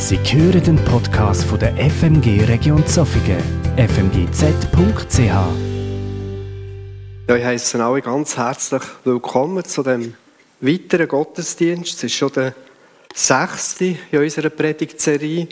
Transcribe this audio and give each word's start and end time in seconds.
Sie 0.00 0.16
hören 0.16 0.62
den 0.62 0.76
Podcast 0.84 1.42
von 1.42 1.58
der 1.58 1.74
FMG 1.76 2.44
Region 2.44 2.86
Zofingen, 2.86 3.42
fmgz.ch. 3.76 5.18
Ja, 7.28 7.36
ich 7.36 7.44
heiße 7.44 7.84
alle 7.84 8.00
ganz 8.00 8.36
herzlich 8.36 8.82
willkommen 9.02 9.64
zu 9.64 9.82
dem 9.82 10.14
weiteren 10.60 11.08
Gottesdienst. 11.08 11.94
Es 11.94 12.04
ist 12.04 12.14
schon 12.14 12.32
der 12.32 12.54
sechste 13.12 13.96
in 14.12 14.20
unserer 14.20 14.50
Predigtserie. 14.50 15.48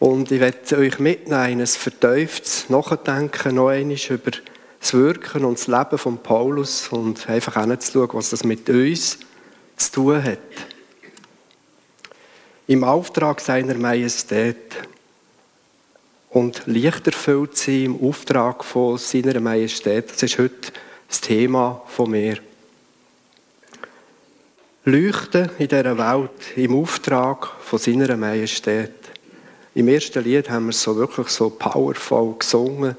Und 0.00 0.32
ich 0.32 0.40
werde 0.40 0.78
euch 0.78 0.98
mitnehmen 0.98 1.52
in 1.52 1.60
ein 1.60 1.66
vertieftes 1.68 2.68
Nachdenken 2.68 3.54
noch 3.54 3.68
einmal 3.68 3.96
über 4.10 4.32
das 4.80 4.92
Wirken 4.92 5.44
und 5.44 5.56
das 5.56 5.68
Leben 5.68 5.98
von 5.98 6.18
Paulus 6.18 6.88
und 6.88 7.28
einfach 7.30 7.64
hinzuschauen, 7.64 8.10
was 8.12 8.30
das 8.30 8.42
mit 8.42 8.68
uns 8.68 9.20
zu 9.76 9.92
tun 9.92 10.22
hat 10.22 10.75
im 12.66 12.82
Auftrag 12.82 13.40
seiner 13.40 13.74
Majestät 13.74 14.76
und 16.30 16.66
Licht 16.66 17.06
erfüllt 17.06 17.56
sie 17.56 17.84
im 17.84 18.00
Auftrag 18.02 18.64
von 18.64 18.98
seiner 18.98 19.40
Majestät. 19.40 20.10
Das 20.10 20.22
ist 20.22 20.38
heute 20.38 20.72
das 21.08 21.20
Thema 21.20 21.82
von 21.86 22.10
mir. 22.10 22.38
Leuchten 24.84 25.50
in 25.58 25.68
dieser 25.68 25.96
Welt 25.96 26.56
im 26.56 26.74
Auftrag 26.74 27.48
von 27.60 27.78
seiner 27.78 28.16
Majestät. 28.16 28.92
Im 29.74 29.88
ersten 29.88 30.24
Lied 30.24 30.50
haben 30.50 30.66
wir 30.66 30.70
es 30.70 30.82
so 30.82 30.96
wirklich 30.96 31.28
so 31.28 31.50
powerful 31.50 32.34
gesungen, 32.38 32.96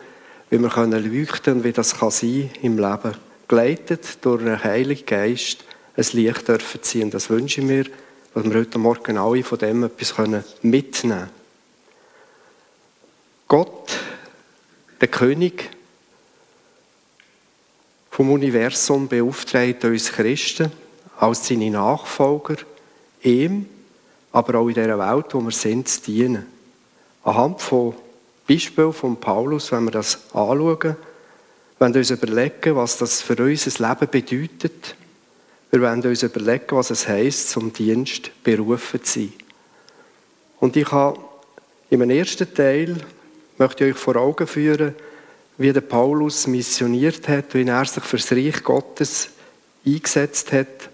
wie 0.50 0.60
wir 0.60 0.70
können 0.70 1.14
leuchten 1.14 1.56
und 1.56 1.64
wie 1.64 1.74
das 1.74 1.98
kann 1.98 2.12
sein 2.12 2.50
im 2.62 2.78
Leben. 2.78 3.16
Geleitet 3.48 4.18
durch 4.22 4.42
einen 4.42 4.64
Heiligen 4.64 5.06
Geist 5.06 5.64
ein 5.96 6.06
Licht 6.14 6.48
dürfen 6.48 6.84
ziehen. 6.84 7.10
Das 7.10 7.30
wünsche 7.30 7.62
ich 7.62 7.68
mir 7.68 7.86
dass 8.38 8.46
wir 8.46 8.60
heute 8.60 8.78
Morgen 8.78 9.18
alle 9.18 9.44
von 9.44 9.58
dem 9.58 9.84
etwas 9.84 10.16
mitnehmen 10.16 10.44
können. 10.62 11.30
Gott, 13.48 13.98
der 15.02 15.08
König 15.08 15.72
vom 18.12 18.32
Universum, 18.32 19.08
beauftragt 19.08 19.84
uns 19.86 20.12
Christen 20.12 20.72
als 21.20 21.48
seine 21.48 21.72
Nachfolger, 21.72 22.58
ihm, 23.24 23.66
aber 24.32 24.60
auch 24.60 24.68
in 24.68 24.76
dieser 24.76 25.00
Welt, 25.00 25.34
wo 25.34 25.42
wir 25.42 25.52
sind, 25.52 25.90
zu 25.90 26.02
dienen. 26.02 26.46
Anhand 27.24 27.60
von 27.60 27.96
Beispielen 28.48 28.94
von 28.94 29.20
Paulus, 29.20 29.72
wenn 29.72 29.86
wir 29.86 29.92
das 29.92 30.20
anschauen, 30.28 30.96
wenn 31.80 31.92
wir 31.92 32.02
uns 32.02 32.12
überlegen, 32.12 32.76
was 32.76 32.98
das 32.98 33.20
für 33.20 33.36
unser 33.44 33.90
Leben 33.90 34.12
bedeutet, 34.12 34.96
wir 35.72 35.82
werden 35.82 36.04
uns 36.04 36.24
überlegen, 36.24 36.76
was 36.76 36.92
es 36.92 37.08
heisst, 37.08 37.50
zum 37.50 37.74
Dienst 37.74 38.32
berufen 38.44 39.04
zu 39.04 39.20
sein. 39.20 39.34
Und 40.60 40.76
ich 40.76 40.92
habe 40.92 41.20
im 41.90 42.10
ersten 42.10 42.54
Teil 42.54 42.98
möchte 43.58 43.86
ich 43.86 43.94
euch 43.94 44.00
vor 44.00 44.16
Augen 44.16 44.48
führen, 44.48 44.96
wie 45.58 45.74
der 45.74 45.82
Paulus 45.82 46.48
missioniert 46.48 47.28
hat, 47.28 47.54
wie 47.54 47.64
er 47.64 47.86
sich 47.86 48.04
für 48.04 48.18
das 48.18 48.32
Reich 48.32 48.64
Gottes 48.64 49.30
eingesetzt 49.86 50.52
hat. 50.54 50.90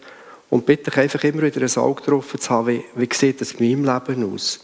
Und 0.50 0.66
bitte 0.66 0.90
ich 0.92 0.98
einfach 0.98 1.24
immer 1.24 1.42
wieder 1.42 1.62
ein 1.62 1.78
Auge 1.78 2.04
drauf 2.04 2.36
zu 2.40 2.50
haben, 2.50 2.68
wie, 2.68 2.84
wie 2.96 3.10
sieht 3.14 3.42
es 3.42 3.54
in 3.54 3.84
meinem 3.84 3.86
Leben 3.86 4.34
aus? 4.34 4.60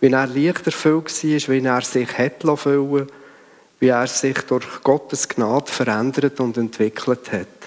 Wie 0.00 0.08
er 0.08 0.26
leicht 0.26 0.66
erfüllt 0.66 1.24
war, 1.24 1.48
wie 1.48 1.66
er 1.66 1.80
sich 1.82 2.18
hat 2.18 2.42
füllen 2.58 3.08
wie 3.80 3.88
er 3.88 4.06
sich 4.06 4.38
durch 4.42 4.82
Gottes 4.82 5.28
Gnade 5.28 5.70
verändert 5.70 6.40
und 6.40 6.56
entwickelt 6.56 7.30
hat. 7.32 7.63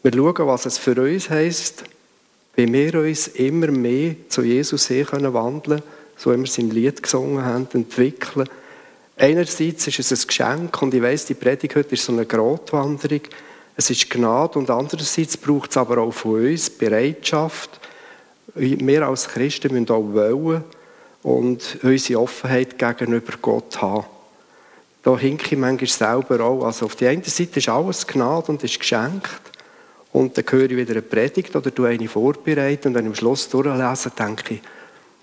Wir 0.00 0.12
schauen, 0.12 0.46
was 0.46 0.64
es 0.64 0.78
für 0.78 1.00
uns 1.00 1.28
heisst, 1.28 1.82
wie 2.54 2.72
wir 2.72 3.00
uns 3.00 3.26
immer 3.26 3.66
mehr 3.72 4.14
zu 4.28 4.42
Jesus 4.42 4.86
können 4.86 5.34
wandeln, 5.34 5.82
so 6.16 6.32
wie 6.32 6.38
wir 6.38 6.58
im 6.58 6.70
Lied 6.70 7.02
gesungen 7.02 7.44
haben, 7.44 7.66
entwickeln. 7.72 8.48
Einerseits 9.16 9.88
ist 9.88 9.98
es 9.98 10.12
ein 10.12 10.26
Geschenk 10.28 10.82
und 10.82 10.94
ich 10.94 11.02
weiss, 11.02 11.26
die 11.26 11.34
Predigt 11.34 11.74
heute 11.74 11.94
ist 11.94 12.04
so 12.04 12.12
eine 12.12 12.26
Grotwanderung. 12.26 13.22
Es 13.76 13.90
ist 13.90 14.08
Gnade 14.08 14.60
und 14.60 14.70
andererseits 14.70 15.36
braucht 15.36 15.70
es 15.70 15.76
aber 15.76 15.98
auch 15.98 16.12
von 16.12 16.46
uns 16.46 16.70
Bereitschaft. 16.70 17.80
Wir 18.54 19.06
als 19.06 19.26
Christen 19.26 19.72
müssen 19.72 19.90
auch 19.90 20.12
wollen 20.12 20.62
und 21.24 21.78
unsere 21.82 22.20
Offenheit 22.20 22.78
gegenüber 22.78 23.32
Gott 23.42 23.82
haben. 23.82 24.06
Da 25.02 25.18
hinke 25.18 25.54
ich 25.54 25.60
manchmal 25.60 25.88
selber 25.88 26.44
auch. 26.44 26.64
Also 26.64 26.86
auf 26.86 26.94
der 26.94 27.10
einen 27.10 27.24
Seite 27.24 27.58
ist 27.58 27.68
alles 27.68 28.06
Gnade 28.06 28.52
und 28.52 28.62
ist 28.62 28.78
geschenkt. 28.78 29.47
Und 30.12 30.36
dann 30.36 30.44
höre 30.48 30.70
ich 30.70 30.76
wieder 30.76 30.92
eine 30.92 31.02
Predigt 31.02 31.54
oder 31.54 31.70
du 31.70 31.84
eine 31.84 32.08
vorbereiten 32.08 32.88
und 32.88 33.00
ich 33.00 33.06
am 33.06 33.14
Schluss 33.14 33.48
durchlese, 33.48 34.10
denke 34.10 34.54
ich, 34.54 34.60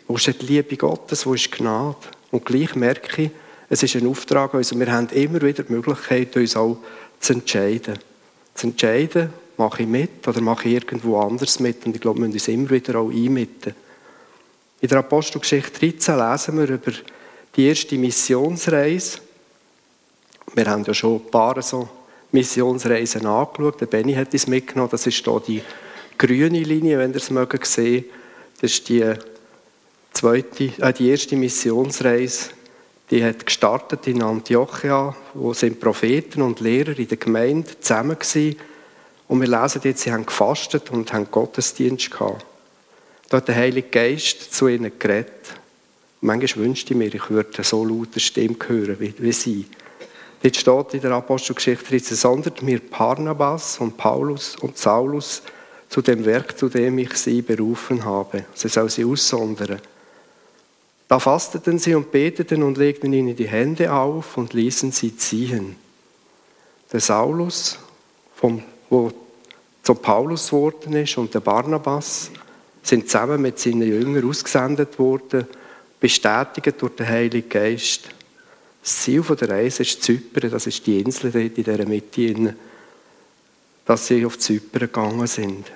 wo 0.08 0.16
ist 0.16 0.28
die 0.28 0.46
Liebe 0.46 0.78
Gottes, 0.78 1.26
wo 1.26 1.34
ist 1.34 1.52
Gnade? 1.52 1.98
Und 2.32 2.46
gleich 2.46 2.76
merke 2.76 3.24
ich, 3.24 3.32
es 3.70 3.82
ist 3.82 3.96
ein 3.96 4.08
Auftrag 4.08 4.54
also 4.54 4.80
wir 4.80 4.92
haben 4.92 5.10
immer 5.10 5.42
wieder 5.42 5.64
die 5.64 5.74
Möglichkeit, 5.74 6.36
uns 6.36 6.56
auch 6.56 6.78
zu 7.20 7.34
entscheiden. 7.34 7.98
Zu 8.54 8.68
entscheiden, 8.68 9.34
mache 9.58 9.84
ich 9.84 9.88
mit 9.88 10.28
oder 10.28 10.42
mache 10.42 10.68
ich 10.68 10.76
irgendwo 10.76 11.20
anders 11.20 11.60
mit 11.60 11.86
und 11.86 11.96
ich 11.96 12.02
glaube, 12.02 12.20
wir 12.20 12.28
müssen 12.28 12.34
uns 12.34 12.48
immer 12.48 12.70
wieder 12.70 13.00
auch 13.00 13.10
einmitten. 13.10 13.74
In 14.82 14.90
der 14.90 15.00
Apostelgeschichte 15.00 15.80
13 15.80 16.18
lesen 16.18 16.58
wir 16.58 16.70
über 16.70 16.92
die 17.56 17.68
erste 17.68 17.98
Missionsreise. 17.98 19.20
Wir 20.54 20.66
haben 20.66 20.84
ja 20.84 20.94
schon 20.94 21.16
ein 21.16 21.32
paar 21.32 21.62
so 21.62 21.88
Missionsreisen 22.32 23.26
angeschaut. 23.26 23.82
Der 23.82 23.86
Benny 23.86 24.14
hat 24.14 24.34
es 24.34 24.48
mitgenommen. 24.48 24.92
Das 24.92 25.08
ist 25.08 25.24
hier 25.24 25.42
die 25.48 25.62
grüne 26.18 26.64
Linie, 26.64 26.98
wenn 27.00 27.12
ihr 27.12 27.18
es 27.18 27.30
mögen 27.30 27.60
sehen. 27.64 28.06
Das 28.62 28.72
ist 28.72 28.90
die, 28.90 29.16
zweite, 30.16 30.72
äh, 30.80 30.94
die 30.94 31.10
erste 31.10 31.36
Missionsreise. 31.36 32.50
Die 33.12 33.24
hat 33.24 33.46
gestartet 33.46 34.08
in 34.08 34.24
Antiochia, 34.24 35.16
wo 35.36 35.54
sind 35.54 35.80
Propheten 35.80 36.42
und 36.42 36.60
Lehrer 36.60 36.98
in 36.98 37.08
der 37.08 37.18
Gemeinde 37.18 37.80
zusammen 37.80 38.18
waren. 38.18 38.56
Und 39.28 39.42
wir 39.42 39.48
lesen 39.48 39.82
jetzt, 39.84 40.02
sie 40.02 40.12
haben 40.12 40.26
gefastet 40.26 40.90
und 40.92 41.14
haben 41.14 41.30
Gottesdienst 41.30 42.10
gehabt. 42.10 42.46
Da 43.30 43.38
hat 43.38 43.48
der 43.48 43.56
Heilige 43.56 43.90
Geist 43.90 44.54
zu 44.54 44.68
ihnen 44.68 44.92
geredet. 44.98 45.34
manchmal 46.22 46.66
wünschte 46.66 46.94
ich 46.94 46.98
mir, 46.98 47.14
ich 47.14 47.30
würde 47.30 47.64
so 47.64 47.84
laute 47.84 48.20
Stimme 48.20 48.56
hören 48.68 49.00
wie, 49.00 49.14
wie 49.18 49.32
sie. 49.32 49.66
Jetzt 50.42 50.60
steht 50.60 50.94
in 50.94 51.02
der 51.02 51.12
Apostelgeschichte 51.12 51.86
13, 51.86 52.18
sondert 52.18 52.62
mir 52.62 52.80
Barnabas 52.80 53.80
und 53.80 53.98
Paulus 53.98 54.56
und 54.58 54.78
Saulus 54.78 55.42
zu 55.90 56.02
dem 56.02 56.26
Werk, 56.26 56.58
zu 56.58 56.70
dem 56.70 56.98
ich 57.00 57.14
sie 57.14 57.42
berufen 57.42 58.04
habe. 58.06 58.46
Sie 58.54 58.70
soll 58.70 58.90
sie 58.90 59.06
aussondern. 59.06 59.80
Da 61.08 61.20
fasteten 61.20 61.78
sie 61.78 61.96
und 61.96 62.12
beteten 62.12 62.64
und 62.64 62.78
legten 62.78 63.14
ihnen 63.14 63.36
die 63.36 63.48
Hände 63.48 63.94
auf 63.94 64.38
und 64.38 64.54
ließen 64.54 64.92
sie 64.92 65.16
ziehen. 65.16 65.76
Der 66.92 67.00
Saulus, 67.00 67.78
vom, 68.36 68.64
wo 68.90 69.12
zum 69.84 69.98
Paulus 69.98 70.48
geworden 70.48 70.94
ist, 70.94 71.18
und 71.18 71.34
der 71.34 71.42
Barnabas 71.42 72.32
sind 72.82 73.10
zusammen 73.10 73.42
mit 73.42 73.60
seinen 73.60 73.84
Jüngern 73.84 74.28
ausgesendet 74.28 74.98
worden, 74.98 75.48
bestätigt 76.00 76.82
durch 76.82 76.96
den 76.96 77.08
Heiligen 77.08 77.50
Geist. 77.50 78.10
Das 78.86 79.00
Ziel 79.00 79.24
der 79.24 79.50
Reise 79.50 79.82
ist 79.82 80.04
Zypern, 80.04 80.52
das 80.52 80.68
ist 80.68 80.86
die 80.86 81.00
Insel 81.00 81.32
dort 81.32 81.58
in 81.58 81.64
dieser 81.64 81.88
Mitte, 81.88 82.56
dass 83.84 84.06
sie 84.06 84.24
auf 84.24 84.38
Zypern 84.38 84.82
gegangen 84.82 85.26
sind. 85.26 85.72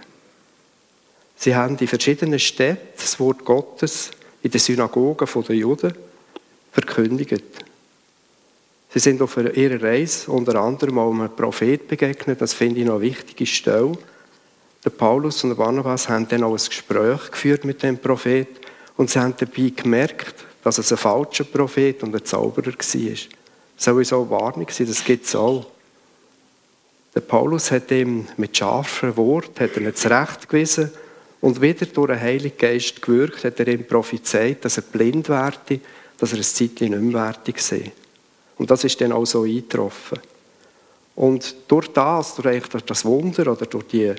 Sie 1.36 1.56
haben 1.56 1.76
in 1.80 1.88
verschiedenen 1.88 2.38
Städten 2.38 2.88
das 2.96 3.20
Wort 3.20 3.44
Gottes 3.44 4.12
in 4.44 4.52
den 4.52 4.60
Synagogen 4.60 5.28
der 5.44 5.56
Juden 5.56 5.92
verkündigt. 6.72 7.44
Sie 8.94 9.00
sind 9.00 9.24
auf 9.24 9.38
ihrer 9.38 9.82
Reise 9.82 10.32
unter 10.32 10.62
anderem 10.62 11.00
auch 11.00 11.12
einem 11.12 11.36
Prophet 11.36 11.88
begegnet, 11.88 12.40
das 12.40 12.54
finde 12.54 12.82
ich 12.82 12.86
noch 12.86 12.98
eine 12.98 13.06
wichtige 13.06 13.48
Stelle. 13.48 13.98
Der 14.86 14.92
Paulus 14.92 15.44
und 15.44 15.50
der 15.50 15.58
Barnabas 15.58 16.10
haben 16.10 16.28
dann 16.28 16.44
auch 16.44 16.52
ein 16.52 16.64
Gespräch 16.64 17.32
geführt 17.32 17.66
mit 17.66 17.82
dem 17.82 17.98
Prophet 17.98 18.50
und 18.98 19.10
sie 19.10 19.20
haben 19.20 19.34
dabei 19.36 19.74
gemerkt, 19.76 20.46
dass 20.64 20.78
es 20.78 20.92
ein 20.92 20.98
falscher 20.98 21.46
Prophet 21.46 22.04
und 22.04 22.16
ein 22.16 22.26
Zauberer 22.26 22.74
war. 22.74 23.18
Sowieso 23.78 24.22
eine 24.22 24.30
Warnung 24.30 24.68
sein, 24.70 24.88
das 24.88 25.04
gibt 25.04 25.26
es 25.26 25.36
auch. 25.36 25.66
Der 27.16 27.22
Paulus 27.22 27.72
hat 27.72 27.90
ihm 27.92 28.28
mit 28.38 28.56
scharfen 28.56 29.16
Worten 29.18 29.96
zurechtgewiesen 29.96 30.92
und 31.42 31.62
wieder 31.62 31.86
durch 31.86 32.08
den 32.10 32.20
Heiligen 32.20 32.58
Geist 32.58 33.02
gewirkt, 33.02 33.44
hat 33.44 33.60
er 33.60 33.68
ihm 33.70 33.88
prophezeit, 33.88 34.64
dass 34.64 34.78
er 34.78 34.84
blind 34.84 35.30
werde, 35.30 35.80
dass 36.18 36.34
er 36.34 36.38
ein 36.38 36.44
Zeitchen 36.44 36.92
nicht 36.92 37.02
mehr 37.02 37.26
wertig 37.26 37.60
sei. 37.60 37.92
Und 38.58 38.70
das 38.70 38.84
ist 38.84 39.00
dann 39.00 39.14
auch 39.14 39.26
so 39.26 39.44
eingetroffen. 39.44 40.20
Und 41.16 41.56
durch 41.68 41.88
das, 41.88 42.36
durch 42.36 42.86
das 42.86 43.06
Wunder 43.06 43.52
oder 43.52 43.66
durch 43.66 43.88
die 43.88 44.14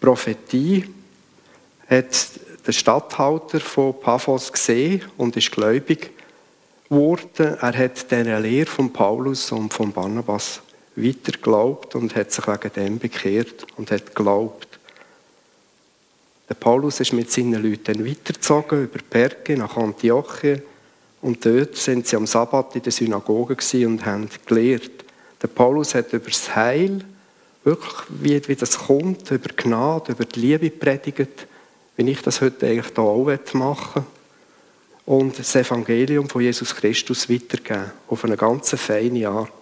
Prophetie, 0.00 0.84
hat 1.88 2.30
der 2.66 2.72
Statthalter 2.72 3.60
von 3.60 3.98
Paphos 4.00 4.52
gesehen 4.52 5.02
und 5.16 5.36
ist 5.36 5.52
gläubig 5.52 6.10
geworden. 6.88 7.56
Er 7.60 7.76
hat 7.76 8.10
diese 8.10 8.38
Lehre 8.38 8.66
von 8.66 8.92
Paulus 8.92 9.52
und 9.52 9.72
von 9.72 9.92
Barnabas 9.92 10.60
weiter 10.96 11.32
geglaubt 11.32 11.94
und 11.94 12.14
hat 12.16 12.32
sich 12.32 12.46
wegen 12.46 12.72
dem 12.74 12.98
bekehrt 12.98 13.66
und 13.76 13.90
hat 13.90 14.06
geglaubt. 14.06 14.78
Der 16.48 16.54
Paulus 16.54 17.00
ist 17.00 17.12
mit 17.12 17.30
seinen 17.30 17.62
Leuten 17.62 18.06
weitergezogen 18.06 18.84
über 18.84 19.00
Berge 19.08 19.56
nach 19.56 19.76
Antiochien 19.76 20.62
und 21.20 21.44
dort 21.44 21.76
sind 21.76 22.06
sie 22.06 22.16
am 22.16 22.26
Sabbat 22.26 22.76
in 22.76 22.82
der 22.82 22.92
Synagoge 22.92 23.56
und 23.86 24.06
haben 24.06 24.28
gelehrt. 24.46 24.90
Der 25.42 25.48
Paulus 25.48 25.94
hat 25.94 26.12
über 26.12 26.30
das 26.30 26.54
Heil, 26.54 27.04
wirklich 27.64 27.94
wie, 28.08 28.48
wie 28.48 28.54
das 28.54 28.78
kommt, 28.78 29.30
über 29.30 29.50
Gnade, 29.56 30.12
über 30.12 30.24
die 30.24 30.40
Liebe 30.40 30.70
predigt, 30.70 31.46
wie 31.96 32.10
ich 32.10 32.22
das 32.22 32.40
heute 32.40 32.66
eigentlich 32.66 32.92
hier 32.94 33.04
auch 33.04 33.54
machen 33.54 34.04
will. 34.04 35.14
Und 35.14 35.38
das 35.38 35.54
Evangelium 35.54 36.28
von 36.28 36.42
Jesus 36.42 36.74
Christus 36.74 37.30
weitergeben, 37.30 37.92
auf 38.08 38.24
eine 38.24 38.36
ganz 38.36 38.70
feine 38.70 39.28
Art. 39.28 39.52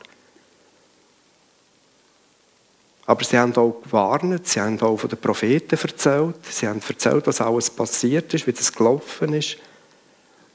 Aber 3.06 3.22
sie 3.22 3.38
haben 3.38 3.54
auch 3.56 3.82
gewarnt, 3.82 4.46
sie 4.48 4.60
haben 4.60 4.80
auch 4.80 4.96
von 4.96 5.10
den 5.10 5.20
Propheten 5.20 5.76
erzählt, 5.76 6.36
sie 6.48 6.66
haben 6.66 6.80
erzählt, 6.88 7.26
was 7.26 7.42
alles 7.42 7.68
passiert 7.68 8.32
ist, 8.32 8.46
wie 8.46 8.52
das 8.52 8.72
gelaufen 8.72 9.34
ist. 9.34 9.58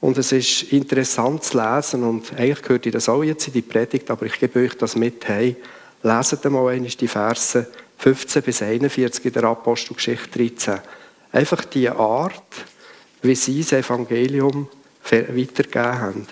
Und 0.00 0.18
es 0.18 0.32
ist 0.32 0.72
interessant 0.72 1.44
zu 1.44 1.58
lesen 1.58 2.02
und 2.02 2.32
eigentlich 2.32 2.62
gehört 2.62 2.86
ihr 2.86 2.92
das 2.92 3.08
auch 3.08 3.22
jetzt 3.22 3.46
in 3.46 3.52
die 3.52 3.62
Predigt, 3.62 4.10
aber 4.10 4.26
ich 4.26 4.40
gebe 4.40 4.60
euch 4.60 4.76
das 4.76 4.96
mit, 4.96 5.28
hey, 5.28 5.54
leset 6.02 6.44
einmal 6.46 6.80
die 6.80 7.08
Verse 7.08 7.68
15 7.98 8.42
bis 8.42 8.62
41 8.62 9.26
in 9.26 9.32
der 9.32 9.44
Apostelgeschichte 9.44 10.38
13. 10.38 10.80
Einfach 11.32 11.64
die 11.64 11.88
Art, 11.88 12.64
wie 13.22 13.34
sie 13.34 13.60
das 13.60 13.72
Evangelium 13.72 14.68
weitergegeben 15.10 16.00
haben 16.00 16.26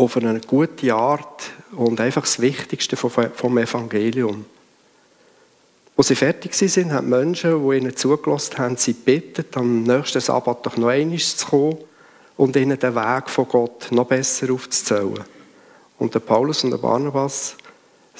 auf 0.00 0.16
eine 0.16 0.40
gute 0.40 0.94
Art 0.94 1.50
und 1.72 2.00
einfach 2.00 2.22
das 2.22 2.40
Wichtigste 2.40 2.96
vom 2.96 3.58
Evangelium. 3.58 4.46
Als 5.96 6.08
sie 6.08 6.14
fertig 6.14 6.54
sind, 6.54 6.92
haben 6.92 7.10
Menschen, 7.10 7.68
die 7.68 7.76
ihnen 7.76 7.94
zugelassen 7.94 8.56
haben, 8.56 8.76
sie 8.76 8.94
bitten, 8.94 9.44
am 9.54 9.82
nächsten 9.82 10.20
Sabbat 10.20 10.64
doch 10.64 10.78
noch 10.78 10.88
einmal 10.88 11.18
zu 11.18 11.46
kommen 11.46 11.78
und 12.38 12.56
ihnen 12.56 12.78
den 12.78 12.94
Weg 12.94 13.28
von 13.28 13.46
Gott 13.46 13.88
noch 13.90 14.06
besser 14.06 14.50
aufzuzählen. 14.50 15.24
Und 15.98 16.14
der 16.14 16.20
Paulus 16.20 16.64
und 16.64 16.70
der 16.70 16.78
Barnabas 16.78 17.56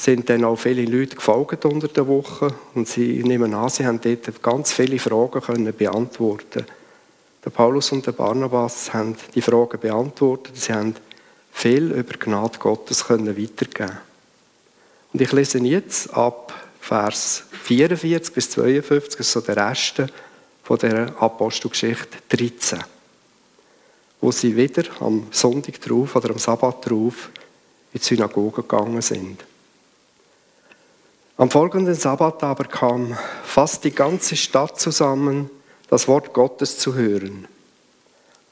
sind 0.01 0.31
dann 0.31 0.45
auch 0.45 0.57
viele 0.57 0.85
Leute 0.87 1.17
gefolgt 1.17 1.67
unter 1.67 1.89
der 1.89 2.09
Woche 2.09 2.55
und 2.75 2.89
sie 2.89 3.23
nehmen 3.23 3.53
an, 3.53 3.69
sie 3.69 3.85
haben 3.85 4.01
dort 4.01 4.43
ganz 4.43 4.73
viele 4.73 4.99
Fragen 4.99 5.43
können 5.43 5.75
beantworten. 5.77 6.65
Der 7.45 7.51
Paulus 7.51 7.93
und 7.93 8.07
der 8.07 8.13
Barnabas 8.13 8.95
haben 8.95 9.15
die 9.35 9.43
Fragen 9.43 9.79
beantwortet. 9.79 10.57
Sie 10.57 10.73
haben 10.73 10.95
viel 11.53 11.91
über 11.93 12.17
Gnade 12.17 12.59
Gottes 12.59 13.05
können 13.05 13.37
weitergeben 13.37 13.99
Und 15.13 15.21
ich 15.21 15.33
lese 15.33 15.59
jetzt 15.59 16.15
ab 16.15 16.55
Vers 16.81 17.45
44 17.65 18.35
bis 18.35 18.51
52, 18.51 19.19
das 19.19 19.33
so 19.33 19.41
der 19.43 19.57
Rest 19.57 20.03
von 20.63 20.79
der 20.79 21.15
Apostelgeschichte 21.21 22.19
13, 22.31 22.79
wo 24.23 24.33
sie 24.33 24.57
wieder 24.57 24.85
am 25.01 25.27
Sonntag 25.31 25.79
drauf 25.83 26.17
oder 26.17 26.31
am 26.31 26.39
Sabbat 26.39 26.89
drauf 26.89 27.31
in 27.93 28.01
die 28.01 28.05
Synagoge 28.05 28.63
gegangen 28.63 29.03
sind. 29.03 29.45
Am 31.41 31.49
folgenden 31.49 31.95
Sabbat 31.95 32.43
aber 32.43 32.65
kam 32.65 33.17
fast 33.45 33.85
die 33.85 33.93
ganze 33.93 34.37
Stadt 34.37 34.79
zusammen, 34.79 35.49
das 35.89 36.07
Wort 36.07 36.35
Gottes 36.35 36.77
zu 36.77 36.95
hören. 36.95 37.49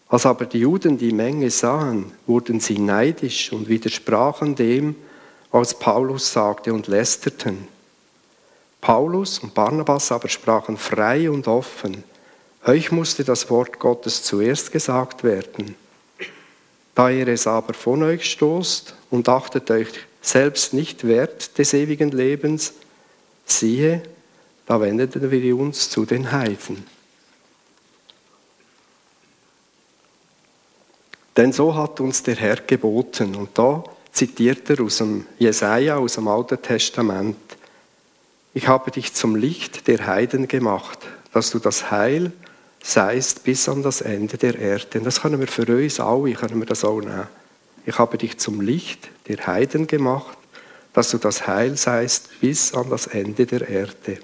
Als 0.08 0.25
aber 0.25 0.46
die 0.46 0.61
Juden 0.61 0.96
die 0.96 1.12
Menge 1.12 1.50
sahen, 1.50 2.12
wurden 2.26 2.61
sie 2.61 2.79
neidisch 2.79 3.52
und 3.52 3.69
widersprachen 3.69 4.55
dem, 4.55 4.96
was 5.50 5.79
Paulus 5.79 6.32
sagte 6.32 6.73
und 6.73 6.87
lästerten. 6.87 7.69
Paulus 8.81 9.38
und 9.40 9.52
Barnabas 9.52 10.11
aber 10.11 10.31
sprachen 10.31 10.79
frei 10.79 11.31
und 11.31 11.46
offen, 11.46 12.05
euch 12.64 12.90
musste 12.90 13.23
das 13.23 13.50
Wort 13.50 13.79
Gottes 13.79 14.23
zuerst 14.23 14.73
gesagt 14.73 15.25
werden. 15.25 15.75
Da 16.94 17.11
ihr 17.11 17.29
es 17.29 17.46
aber 17.46 17.75
von 17.75 18.02
euch 18.02 18.25
stoßt 18.31 18.94
und 19.11 19.29
achtet 19.29 19.70
euch 19.70 19.90
selbst 20.28 20.75
nicht 20.75 21.06
wert 21.06 21.56
des 21.58 21.72
ewigen 21.72 22.10
Lebens, 22.10 22.75
siehe, 23.46 24.02
da 24.66 24.80
wendeten 24.80 25.30
wir 25.30 25.56
uns 25.56 25.88
zu 25.88 26.04
den 26.04 26.30
Heiden. 26.30 26.84
Denn 31.36 31.52
so 31.52 31.75
hat 31.75 32.00
uns 32.00 32.22
der 32.22 32.34
Herr 32.34 32.56
geboten. 32.56 33.36
Und 33.36 33.56
da 33.56 33.84
zitiert 34.12 34.69
er 34.69 34.82
aus 34.82 34.98
dem 34.98 35.25
Jesaja, 35.38 35.96
aus 35.96 36.14
dem 36.14 36.26
Alten 36.26 36.60
Testament. 36.60 37.36
Ich 38.52 38.66
habe 38.66 38.90
dich 38.90 39.14
zum 39.14 39.36
Licht 39.36 39.86
der 39.86 40.04
Heiden 40.06 40.48
gemacht, 40.48 40.98
dass 41.32 41.50
du 41.50 41.60
das 41.60 41.90
Heil 41.92 42.32
seist 42.82 43.44
bis 43.44 43.69
an 43.69 43.82
das 43.82 44.00
Ende 44.00 44.36
der 44.36 44.58
Erde. 44.58 44.98
Und 44.98 45.04
das 45.04 45.22
können 45.22 45.38
wir 45.38 45.46
für 45.46 45.66
uns 45.66 46.00
alle, 46.00 46.32
können 46.32 46.58
wir 46.58 46.66
das 46.66 46.84
auch 46.84 47.00
nehmen. 47.00 47.38
Ich 47.88 47.99
habe 47.99 48.19
dich 48.19 48.37
zum 48.37 48.61
Licht 48.61 49.08
der 49.29 49.46
Heiden 49.46 49.87
gemacht, 49.87 50.37
dass 50.93 51.08
du 51.08 51.17
das 51.17 51.46
Heil 51.46 51.79
seist 51.79 52.29
bis 52.38 52.75
an 52.75 52.90
das 52.90 53.06
Ende 53.06 53.46
der 53.46 53.67
Erde. 53.67 54.19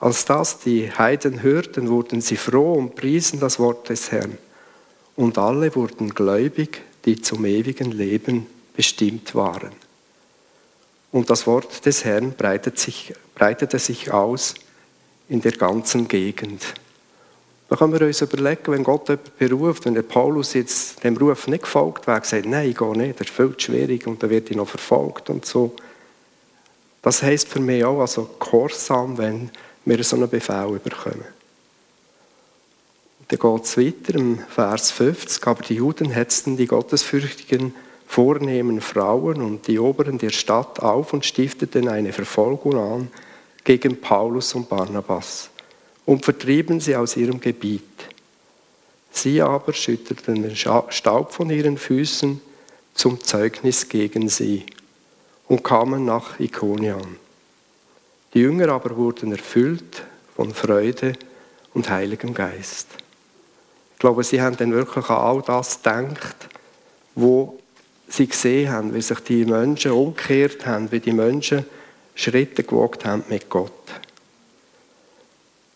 Als 0.00 0.24
das 0.24 0.60
die 0.60 0.90
Heiden 0.90 1.42
hörten, 1.42 1.90
wurden 1.90 2.22
sie 2.22 2.38
froh 2.38 2.72
und 2.72 2.96
priesen 2.96 3.38
das 3.38 3.58
Wort 3.58 3.90
des 3.90 4.10
Herrn 4.12 4.38
und 5.14 5.36
alle 5.36 5.76
wurden 5.76 6.14
gläubig, 6.14 6.80
die 7.04 7.20
zum 7.20 7.44
ewigen 7.44 7.92
Leben 7.92 8.46
bestimmt 8.74 9.34
waren. 9.34 9.72
Und 11.12 11.28
das 11.28 11.46
Wort 11.46 11.84
des 11.84 12.06
Herrn 12.06 12.32
breitete 12.32 12.80
sich, 12.80 13.12
breitete 13.34 13.78
sich 13.78 14.10
aus 14.10 14.54
in 15.28 15.42
der 15.42 15.52
ganzen 15.52 16.08
Gegend. 16.08 16.62
Da 17.74 17.78
können 17.78 17.98
wir 17.98 18.06
uns 18.06 18.20
überlegen, 18.20 18.72
wenn 18.72 18.84
Gott 18.84 19.08
jemanden 19.08 19.32
beruft, 19.36 19.84
wenn 19.84 19.94
der 19.94 20.02
Paulus 20.02 20.54
jetzt 20.54 21.02
dem 21.02 21.16
Ruf 21.16 21.48
nicht 21.48 21.64
gefolgt 21.64 22.06
wäre, 22.06 22.20
gesagt, 22.20 22.46
nein, 22.46 22.70
ich 22.70 22.76
gehe 22.76 22.96
nicht, 22.96 23.18
das 23.18 23.26
ist 23.26 23.34
viel 23.34 23.56
zu 23.56 23.72
schwierig 23.72 24.06
und 24.06 24.22
dann 24.22 24.30
wird 24.30 24.48
ich 24.48 24.56
noch 24.56 24.68
verfolgt 24.68 25.28
und 25.28 25.44
so. 25.44 25.74
Das 27.02 27.24
heisst 27.24 27.48
für 27.48 27.58
mich 27.58 27.84
auch, 27.84 27.98
also 27.98 28.30
Gehorsam, 28.38 29.18
wenn 29.18 29.50
wir 29.84 30.04
so 30.04 30.14
einen 30.14 30.30
Befehl 30.30 30.78
bekommen. 30.84 31.24
Dann 33.26 33.38
geht 33.40 33.64
es 33.64 33.76
weiter 33.76 34.14
im 34.20 34.38
Vers 34.38 34.92
50. 34.92 35.44
Aber 35.44 35.64
die 35.64 35.74
Juden 35.74 36.10
hetzten 36.10 36.56
die 36.56 36.68
gottesfürchtigen, 36.68 37.74
vornehmen 38.06 38.82
Frauen 38.82 39.42
und 39.42 39.66
die 39.66 39.80
Oberen 39.80 40.18
der 40.18 40.30
Stadt 40.30 40.78
auf 40.78 41.12
und 41.12 41.26
stifteten 41.26 41.88
eine 41.88 42.12
Verfolgung 42.12 42.76
an 42.76 43.08
gegen 43.64 44.00
Paulus 44.00 44.54
und 44.54 44.68
Barnabas 44.68 45.50
und 46.06 46.24
vertrieben 46.24 46.80
sie 46.80 46.96
aus 46.96 47.16
ihrem 47.16 47.40
Gebiet. 47.40 47.82
Sie 49.10 49.40
aber 49.40 49.72
schüttelten 49.72 50.42
den 50.42 50.56
Staub 50.56 51.32
von 51.32 51.50
ihren 51.50 51.78
Füßen 51.78 52.40
zum 52.94 53.20
Zeugnis 53.20 53.88
gegen 53.88 54.28
sie 54.28 54.64
und 55.48 55.62
kamen 55.62 56.04
nach 56.04 56.38
Ikonian. 56.40 57.16
Die 58.34 58.40
Jünger 58.40 58.70
aber 58.70 58.96
wurden 58.96 59.32
erfüllt 59.32 60.02
von 60.34 60.52
Freude 60.52 61.12
und 61.72 61.88
Heiligem 61.88 62.34
Geist. 62.34 62.88
Ich 63.92 63.98
glaube, 64.00 64.24
sie 64.24 64.42
haben 64.42 64.56
dann 64.56 64.72
wirklich 64.72 65.08
an 65.08 65.16
all 65.16 65.42
das 65.42 65.76
gedacht, 65.76 66.48
wo 67.14 67.58
sie 68.08 68.26
gesehen 68.26 68.70
haben, 68.70 68.94
wie 68.94 69.00
sich 69.00 69.20
die 69.20 69.44
Menschen 69.44 69.92
umgekehrt 69.92 70.66
haben, 70.66 70.90
wie 70.90 71.00
die 71.00 71.12
Menschen 71.12 71.64
Schritte 72.14 72.64
gewagt 72.64 73.04
haben 73.04 73.24
mit 73.28 73.48
Gott. 73.48 73.72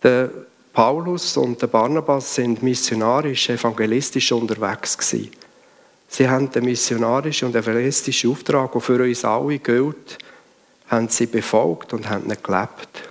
Der 0.03 0.31
Paulus 0.73 1.37
und 1.37 1.61
der 1.61 1.67
Barnabas 1.67 2.37
sind 2.37 2.63
missionarisch, 2.63 3.51
evangelistisch 3.51 4.31
unterwegs 4.33 4.97
gewesen. 4.97 5.31
Sie 6.09 6.29
haben 6.29 6.51
den 6.51 6.65
missionarischen 6.65 7.49
und 7.49 7.57
evangelistischen 7.57 8.31
Auftrag, 8.31 8.73
der 8.73 8.81
für 8.81 9.03
uns 9.03 9.25
alle 9.25 9.59
gilt, 9.59 10.19
haben 10.89 11.09
sie 11.09 11.27
befolgt 11.27 11.93
und 11.93 12.09
haben 12.09 12.31
ihn 12.31 12.37
gelebt. 12.43 13.09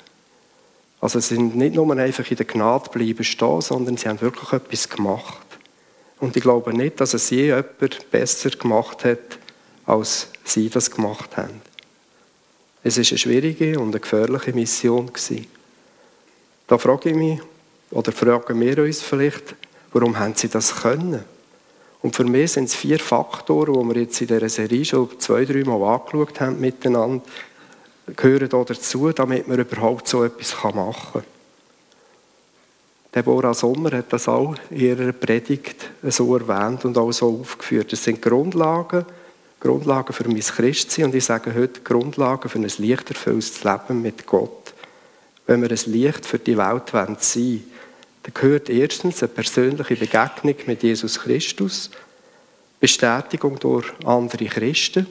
Also 0.99 1.19
sie 1.19 1.35
sind 1.35 1.55
nicht 1.55 1.75
nur 1.75 1.95
einfach 1.95 2.29
in 2.29 2.37
der 2.37 2.45
Gnade 2.45 2.89
bleiben 2.89 3.23
stehen, 3.23 3.61
sondern 3.61 3.97
sie 3.97 4.07
haben 4.07 4.21
wirklich 4.21 4.51
etwas 4.51 4.89
gemacht. 4.89 5.45
Und 6.19 6.35
ich 6.35 6.41
glaube 6.41 6.73
nicht, 6.73 6.99
dass 6.99 7.13
es 7.13 7.29
je 7.29 7.47
jemand 7.47 8.09
besser 8.09 8.49
gemacht 8.49 9.05
hat, 9.05 9.37
als 9.85 10.29
sie 10.43 10.69
das 10.69 10.89
gemacht 10.89 11.37
haben. 11.37 11.61
Es 12.83 12.97
ist 12.97 13.11
eine 13.11 13.19
schwierige 13.19 13.79
und 13.79 13.89
eine 13.89 13.99
gefährliche 13.99 14.53
Mission 14.53 15.07
gewesen. 15.07 15.45
Da 16.67 16.77
frage 16.77 17.09
ich 17.09 17.15
mich, 17.15 17.39
oder 17.91 18.11
fragen 18.11 18.59
wir 18.59 18.83
uns 18.83 19.01
vielleicht, 19.01 19.55
warum 19.93 20.19
haben 20.19 20.35
sie 20.35 20.49
das 20.49 20.75
können? 20.75 21.23
Und 22.01 22.15
für 22.15 22.25
mich 22.25 22.51
sind 22.51 22.65
es 22.65 22.75
vier 22.75 22.99
Faktoren, 22.99 23.73
die 23.73 23.95
wir 23.95 24.01
jetzt 24.01 24.21
in 24.21 24.27
dieser 24.27 24.49
Serie 24.49 24.85
schon 24.85 25.19
zwei, 25.19 25.45
drei 25.45 25.63
Mal 25.63 25.81
angeschaut 25.81 26.39
haben 26.41 26.59
miteinander, 26.59 27.23
gehören 28.15 28.49
da 28.49 28.63
dazu, 28.63 29.11
damit 29.11 29.47
man 29.47 29.59
überhaupt 29.59 30.07
so 30.07 30.23
etwas 30.23 30.55
machen 30.63 30.93
kann. 31.13 31.23
Deborah 33.15 33.53
Sommer 33.53 33.91
hat 33.91 34.13
das 34.13 34.27
auch 34.27 34.55
in 34.69 34.79
ihrer 34.79 35.11
Predigt 35.11 35.89
so 36.03 36.35
erwähnt 36.35 36.85
und 36.85 36.97
auch 36.97 37.11
so 37.11 37.39
aufgeführt. 37.39 37.91
Das 37.91 38.03
sind 38.03 38.21
Grundlagen, 38.21 39.05
Grundlagen 39.59 40.13
für 40.13 40.27
mein 40.27 40.39
Christsein 40.39 41.05
und 41.05 41.15
ich 41.15 41.25
sage 41.25 41.55
heute 41.55 41.81
Grundlagen 41.81 42.47
für 42.47 42.59
ein 42.59 42.71
lichterfülltes 42.77 43.63
Leben 43.63 44.01
mit 44.01 44.27
Gott. 44.27 44.66
Wenn 45.47 45.61
wir 45.61 45.71
ein 45.71 45.91
Licht 45.91 46.25
für 46.25 46.39
die 46.39 46.57
Welt 46.57 46.89
sein 46.91 47.07
wollen, 47.17 47.63
dann 48.23 48.33
gehört 48.33 48.69
erstens 48.69 49.23
eine 49.23 49.29
persönliche 49.29 49.95
Begegnung 49.95 50.55
mit 50.65 50.83
Jesus 50.83 51.19
Christus, 51.19 51.89
Bestätigung 52.79 53.57
durch 53.57 53.87
andere 54.05 54.45
Christen, 54.45 55.07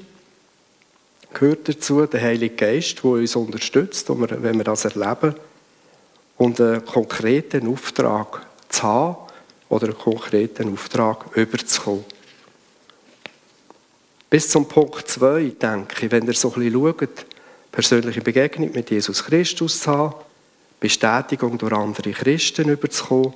gehört 1.32 1.68
dazu 1.68 2.06
der 2.06 2.20
Heilige 2.20 2.54
Geist, 2.54 3.02
der 3.02 3.10
uns 3.10 3.34
unterstützt, 3.34 4.08
wenn 4.08 4.56
wir 4.56 4.64
das 4.64 4.84
erleben, 4.84 5.34
und 6.36 6.60
einen 6.60 6.84
konkreten 6.84 7.66
Auftrag 7.66 8.46
zu 8.68 8.82
haben 8.82 9.16
oder 9.70 9.86
einen 9.86 9.98
konkreten 9.98 10.72
Auftrag 10.72 11.34
überzukommen. 11.34 12.04
Bis 14.28 14.50
zum 14.50 14.68
Punkt 14.68 15.08
2, 15.08 15.52
denke 15.60 16.04
ich, 16.04 16.12
wenn 16.12 16.26
ihr 16.26 16.34
so 16.34 16.52
ein 16.52 16.60
bisschen 16.60 16.72
schaut, 16.74 17.26
persönliche 17.72 18.20
Begegnung 18.20 18.72
mit 18.72 18.90
Jesus 18.90 19.24
Christus 19.24 19.80
zu 19.80 19.90
haben, 19.90 20.25
Bestätigung 20.80 21.58
durch 21.58 21.72
andere 21.72 22.12
Christen 22.12 22.68
überzukommen, 22.68 23.34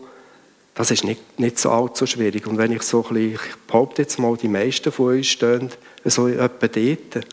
das 0.74 0.90
ist 0.90 1.04
nicht, 1.04 1.38
nicht 1.38 1.58
so 1.58 1.70
allzu 1.70 2.06
schwierig. 2.06 2.46
Und 2.46 2.56
wenn 2.56 2.72
ich 2.72 2.82
so 2.82 3.04
ein 3.04 3.14
bisschen, 3.14 3.34
ich 3.34 3.56
behaupte 3.66 4.02
jetzt 4.02 4.18
mal, 4.18 4.36
die 4.36 4.48
meisten 4.48 4.92
von 4.92 5.16
uns 5.16 5.26
stehen 5.26 5.70
so 6.04 6.28
etwa 6.28 6.68
dort. 6.68 7.26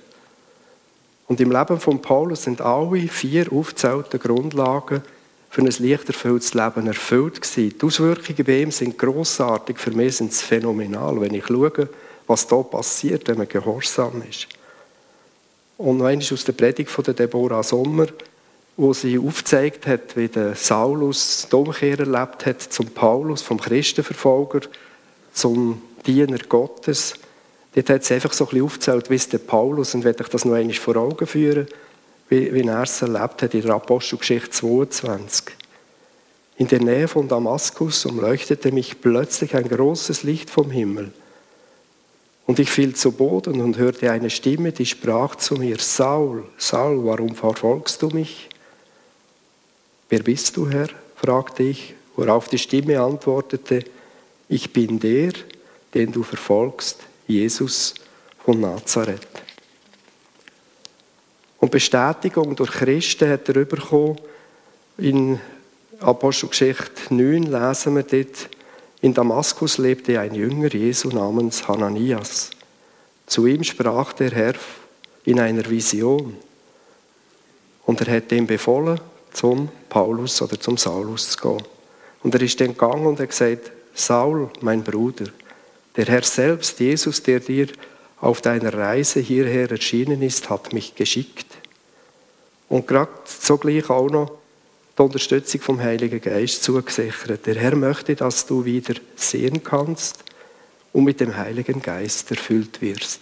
Und 1.28 1.40
im 1.40 1.52
Leben 1.52 1.80
von 1.80 2.02
Paulus 2.02 2.44
sind 2.44 2.62
alle 2.62 3.08
vier 3.08 3.52
aufgezählten 3.52 4.20
Grundlagen 4.20 5.02
für 5.50 5.62
ein 5.62 5.68
lichterfülltes 5.68 6.54
Leben 6.54 6.88
erfüllt 6.88 7.42
gewesen. 7.42 7.78
Die 7.80 7.86
Auswirkungen 7.86 8.46
bei 8.46 8.62
ihm 8.62 8.72
sind 8.72 8.98
grossartig, 8.98 9.78
für 9.78 9.92
mich 9.92 10.18
sind 10.18 10.34
sie 10.34 10.44
phänomenal, 10.44 11.20
wenn 11.22 11.34
ich 11.34 11.48
schaue, 11.48 11.90
was 12.28 12.48
da 12.48 12.58
passiert, 12.58 13.28
wenn 13.28 13.38
man 13.38 13.48
gehorsam 13.48 14.24
ist. 14.30 14.48
Und 15.78 15.98
noch 15.98 16.06
einmal 16.06 16.26
aus 16.32 16.44
der 16.44 16.54
Predigt 16.54 16.90
von 16.90 17.04
Deborah 17.04 17.64
Sommer, 17.64 18.08
wo 18.77 18.93
sie 18.93 19.17
aufgezeigt 19.17 19.88
hat, 19.88 20.15
wie 20.15 20.27
der 20.27 20.55
Saulus 20.55 21.48
die 21.51 21.55
Umkehr 21.55 22.00
erlebt 22.00 22.46
hat 22.46 22.62
zum 22.62 22.86
Paulus, 22.88 23.41
vom 23.41 23.60
Christenverfolger 23.60 24.62
zum 25.34 25.81
Diener 26.05 26.38
Gottes. 26.48 27.15
Dort 27.74 27.89
hat 27.89 28.03
sie 28.03 28.13
einfach 28.13 28.34
so 28.34 28.46
ein 28.46 28.50
bisschen 28.50 28.65
aufgezählt, 28.65 29.10
wie 29.10 29.15
es 29.15 29.29
der 29.29 29.39
Paulus, 29.39 29.96
und 29.96 30.03
werde 30.03 30.24
ich 30.24 30.29
das 30.29 30.46
noch 30.46 30.53
einmal 30.53 30.75
vor 30.75 30.96
Augen 30.96 31.25
führen, 31.25 31.67
wie, 32.29 32.53
wie 32.53 32.62
er 32.62 32.84
es 32.84 33.01
erlebt 33.01 33.41
hat 33.41 33.53
in 33.55 33.63
der 33.63 33.75
Apostelgeschichte 33.75 34.51
22. 34.51 35.46
In 36.57 36.67
der 36.67 36.81
Nähe 36.81 37.07
von 37.07 37.27
Damaskus 37.27 38.05
umleuchtete 38.05 38.72
mich 38.72 39.01
plötzlich 39.01 39.55
ein 39.55 39.67
großes 39.67 40.24
Licht 40.24 40.50
vom 40.50 40.69
Himmel. 40.69 41.12
Und 42.46 42.60
ich 42.60 42.69
fiel 42.69 42.96
zu 42.96 43.12
Boden 43.12 43.60
und 43.60 43.77
hörte 43.77 44.12
eine 44.12 44.29
Stimme, 44.29 44.72
die 44.72 44.86
sprach 44.86 45.36
zu 45.36 45.55
mir, 45.55 45.77
Saul, 45.79 46.46
Saul, 46.57 47.05
warum 47.05 47.36
verfolgst 47.36 48.01
du 48.01 48.10
mich? 48.10 48.50
Wer 50.10 50.24
bist 50.24 50.56
du, 50.56 50.70
Herr? 50.70 50.90
fragte 51.16 51.64
ich, 51.64 51.94
worauf 52.16 52.48
die 52.48 52.58
Stimme 52.58 53.02
antwortete, 53.02 53.84
ich 54.48 54.72
bin 54.72 55.00
der, 55.00 55.34
den 55.94 56.12
du 56.12 56.24
verfolgst, 56.24 57.00
Jesus 57.28 57.96
von 58.46 58.62
Nazareth. 58.62 59.28
Und 61.60 61.72
Bestätigung 61.72 62.56
durch 62.56 62.72
Christen 62.72 63.30
hat 63.30 63.50
er 63.50 63.66
bekommen. 63.66 64.18
In 64.98 65.40
Apostelgeschichte 66.00 67.14
9 67.14 67.44
lesen 67.44 67.96
wir 67.96 68.04
dort, 68.04 68.50
in 69.02 69.14
Damaskus 69.14 69.78
lebte 69.78 70.20
ein 70.20 70.34
Jünger 70.34 70.74
Jesu 70.74 71.10
namens 71.10 71.68
Hananias. 71.68 72.52
Zu 73.26 73.46
ihm 73.48 73.64
sprach 73.64 74.14
der 74.14 74.32
Herr 74.32 74.54
in 75.26 75.40
einer 75.40 75.70
Vision. 75.70 76.38
Und 77.86 78.02
er 78.02 78.16
hat 78.16 78.32
ihm 78.32 78.48
befohlen, 78.48 79.00
zum 79.31 79.69
Paulus 79.89 80.41
oder 80.41 80.60
zum 80.60 80.77
Saulus 80.77 81.31
zu 81.31 81.38
gehen. 81.38 81.63
Und 82.24 82.36
er 82.36 82.41
ist 82.41 82.60
dann 82.60 82.69
gegangen 82.69 83.05
und 83.05 83.19
hat 83.19 83.29
gesagt, 83.29 83.72
Saul, 83.93 84.50
mein 84.62 84.84
Bruder, 84.84 85.25
der 85.96 86.05
Herr 86.05 86.24
selbst, 86.24 86.79
Jesus, 86.79 87.24
der 87.24 87.39
dir 87.39 87.67
auf 88.19 88.41
deiner 88.41 88.74
Reise 88.74 89.19
hierher 89.19 89.69
erschienen 89.72 90.22
ist, 90.22 90.50
hat 90.50 90.74
mich 90.74 90.96
geschickt. 90.96 91.48
Und 92.69 92.88
gerade 92.88 93.12
zugleich 93.25 93.89
auch 93.89 94.10
noch 94.10 94.31
die 94.98 95.01
Unterstützung 95.01 95.62
vom 95.62 95.81
Heiligen 95.81 96.19
Geist 96.19 96.63
zugesichert. 96.63 97.46
Der 97.46 97.55
Herr 97.55 97.75
möchte, 97.75 98.15
dass 98.15 98.46
du 98.46 98.65
wieder 98.65 98.96
sehen 99.15 99.63
kannst 99.63 100.24
und 100.93 101.03
mit 101.03 101.19
dem 101.19 101.38
Heiligen 101.38 101.81
Geist 101.81 102.31
erfüllt 102.31 102.81
wirst. 102.81 103.22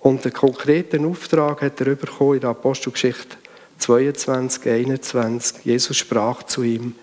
Und 0.00 0.24
den 0.24 0.32
konkreten 0.32 1.04
Auftrag 1.04 1.62
hat 1.62 1.80
er 1.80 1.94
bekommen 1.94 2.34
in 2.34 2.40
der 2.40 2.50
Apostelgeschichte 2.50 3.36
22, 3.78 4.68
21. 4.68 5.64
Jesus 5.64 5.96
sprach 5.96 6.42
zu 6.42 6.62
ihm, 6.62 6.94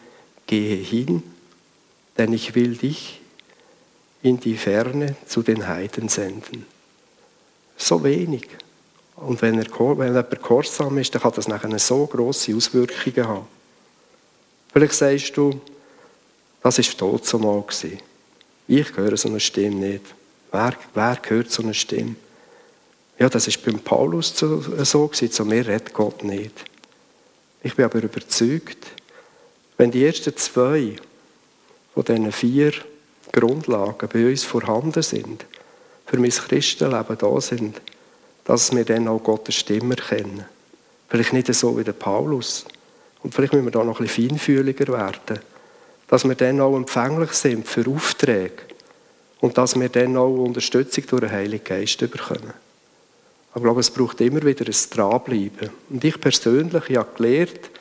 gehe 0.47 0.75
hin, 0.75 1.23
denn 2.17 2.33
ich 2.33 2.55
will 2.55 2.75
dich 2.75 3.21
in 4.21 4.39
die 4.39 4.57
Ferne 4.57 5.15
zu 5.27 5.41
den 5.41 5.67
Heiden 5.67 6.09
senden. 6.09 6.65
So 7.77 8.03
wenig. 8.03 8.47
Und 9.15 9.41
wenn, 9.41 9.59
er, 9.59 9.67
wenn 9.97 10.07
jemand 10.07 10.41
gehorsam 10.41 10.97
ist, 10.97 11.13
dann 11.15 11.21
kann 11.21 11.33
das 11.35 11.47
nachher 11.47 11.79
so 11.79 12.05
grosse 12.07 12.55
Auswirkungen 12.55 13.27
haben. 13.27 13.47
Vielleicht 14.73 14.93
sagst 14.93 15.37
du, 15.37 15.61
das 16.61 16.77
war 16.77 16.97
tot 16.97 17.25
so 17.25 17.39
mal. 17.39 17.63
Ich 18.67 18.97
höre 18.97 19.15
so 19.15 19.29
eine 19.29 19.39
Stimme 19.39 19.75
nicht. 19.75 20.01
Wer, 20.51 20.73
wer 20.93 21.21
hört 21.27 21.51
so 21.51 21.63
eine 21.63 21.73
Stimme? 21.73 22.15
Ja, 23.17 23.29
das 23.29 23.47
ist 23.47 23.63
beim 23.63 23.79
Paulus 23.79 24.35
so, 24.35 24.61
so 24.83 25.07
gewesen. 25.07 25.31
Zu 25.31 25.45
mir 25.45 25.65
redet 25.65 25.93
Gott 25.93 26.23
nicht. 26.23 26.53
Ich 27.63 27.75
bin 27.75 27.85
aber 27.85 28.03
überzeugt, 28.03 28.85
wenn 29.77 29.91
die 29.91 30.05
ersten 30.05 30.35
zwei 30.35 30.95
von 31.93 32.03
diesen 32.03 32.31
vier 32.31 32.73
Grundlagen 33.31 34.09
bei 34.11 34.29
uns 34.29 34.43
vorhanden 34.43 35.01
sind, 35.01 35.45
für 36.05 36.17
mein 36.17 36.29
Christenleben 36.29 37.17
da 37.17 37.41
sind, 37.41 37.81
dass 38.43 38.75
wir 38.75 38.85
dann 38.85 39.07
auch 39.07 39.23
Gottes 39.23 39.55
Stimme 39.55 39.95
erkennen. 39.97 40.45
Vielleicht 41.09 41.33
nicht 41.33 41.53
so 41.53 41.77
wie 41.77 41.83
der 41.83 41.93
Paulus. 41.93 42.65
Und 43.23 43.33
vielleicht 43.33 43.53
müssen 43.53 43.65
wir 43.65 43.71
da 43.71 43.83
noch 43.83 43.99
ein 43.99 44.05
bisschen 44.05 44.29
feinfühliger 44.29 44.87
werden. 44.93 45.39
Dass 46.07 46.27
wir 46.27 46.35
dann 46.35 46.61
auch 46.61 46.75
empfänglich 46.75 47.31
sind 47.31 47.67
für 47.67 47.89
Aufträge. 47.89 48.63
Und 49.39 49.57
dass 49.57 49.79
wir 49.79 49.89
dann 49.89 50.15
auch 50.17 50.35
Unterstützung 50.37 51.05
durch 51.07 51.21
den 51.21 51.31
Heiligen 51.31 51.63
Geist 51.63 51.99
bekommen. 51.99 52.53
Aber 53.55 53.61
ich 53.61 53.63
glaube, 53.63 53.79
es 53.79 53.89
braucht 53.89 54.19
immer 54.19 54.43
wieder 54.43 54.65
ein 54.65 54.75
Dranbleiben. 54.89 55.69
Und 55.89 56.03
ich 56.03 56.19
persönlich 56.19 56.89
ich 56.89 56.97
habe 56.97 57.15
gelernt, 57.15 57.71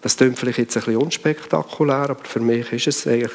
das 0.00 0.16
klingt 0.16 0.38
vielleicht 0.38 0.58
jetzt 0.58 0.76
ein 0.76 0.84
bisschen 0.84 1.02
unspektakulär, 1.02 2.10
aber 2.10 2.24
für 2.24 2.38
mich 2.38 2.72
ist 2.72 2.86
es 2.86 3.08
eigentlich 3.08 3.32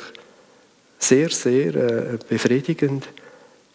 sehr, 0.97 1.29
sehr 1.29 1.75
äh, 1.75 2.17
befriedigend, 2.29 3.09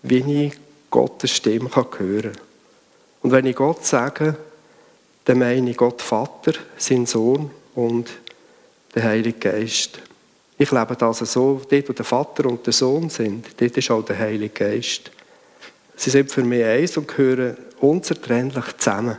wie 0.03 0.47
ich 0.47 0.55
Gottes 0.89 1.31
Stimme 1.33 1.69
hören 1.75 1.91
kann. 1.91 2.33
Und 3.21 3.33
wenn 3.33 3.45
ich 3.45 3.57
Gott 3.57 3.85
sage, 3.85 4.35
dann 5.27 5.39
meine 5.39 5.71
ich 5.71 5.77
Gott 5.77 6.01
Vater, 6.01 6.55
sein 6.79 7.05
Sohn 7.05 7.51
und 7.75 8.09
der 8.95 9.03
Heilige 9.03 9.51
Geist. 9.51 10.01
Ich 10.57 10.71
lebe 10.71 10.97
das 10.97 11.19
so, 11.19 11.61
dort 11.69 11.89
wo 11.91 11.93
der 11.93 12.05
Vater 12.07 12.47
und 12.47 12.65
der 12.65 12.73
Sohn 12.73 13.11
sind, 13.11 13.61
dort 13.61 13.77
ist 13.77 13.91
auch 13.91 14.07
der 14.07 14.17
Heilige 14.17 14.55
Geist. 14.55 15.11
Sie 15.97 16.09
sind 16.09 16.33
für 16.33 16.45
mich 16.45 16.65
eins 16.65 16.97
und 16.97 17.09
gehören 17.09 17.59
unzertrennlich 17.81 18.77
zusammen. 18.79 19.19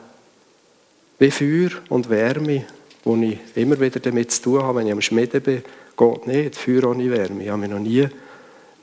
Wie 1.19 1.31
Feuer 1.31 1.71
und 1.89 2.09
Wärme, 2.09 2.65
wo 3.03 3.15
ich 3.15 3.39
immer 3.55 3.79
wieder 3.79 3.99
damit 3.99 4.31
zu 4.31 4.43
tun 4.43 4.63
habe, 4.63 4.79
wenn 4.79 4.87
ich 4.87 4.93
am 4.93 5.01
Schmieden 5.01 5.41
bin, 5.41 5.63
geht 5.97 6.27
nicht. 6.27 6.55
Feuer 6.55 6.85
ohne 6.85 7.09
Wärme. 7.09 7.43
Ich 7.43 7.49
habe 7.49 7.61
mich 7.61 7.69
noch 7.69 7.79
nie 7.79 8.07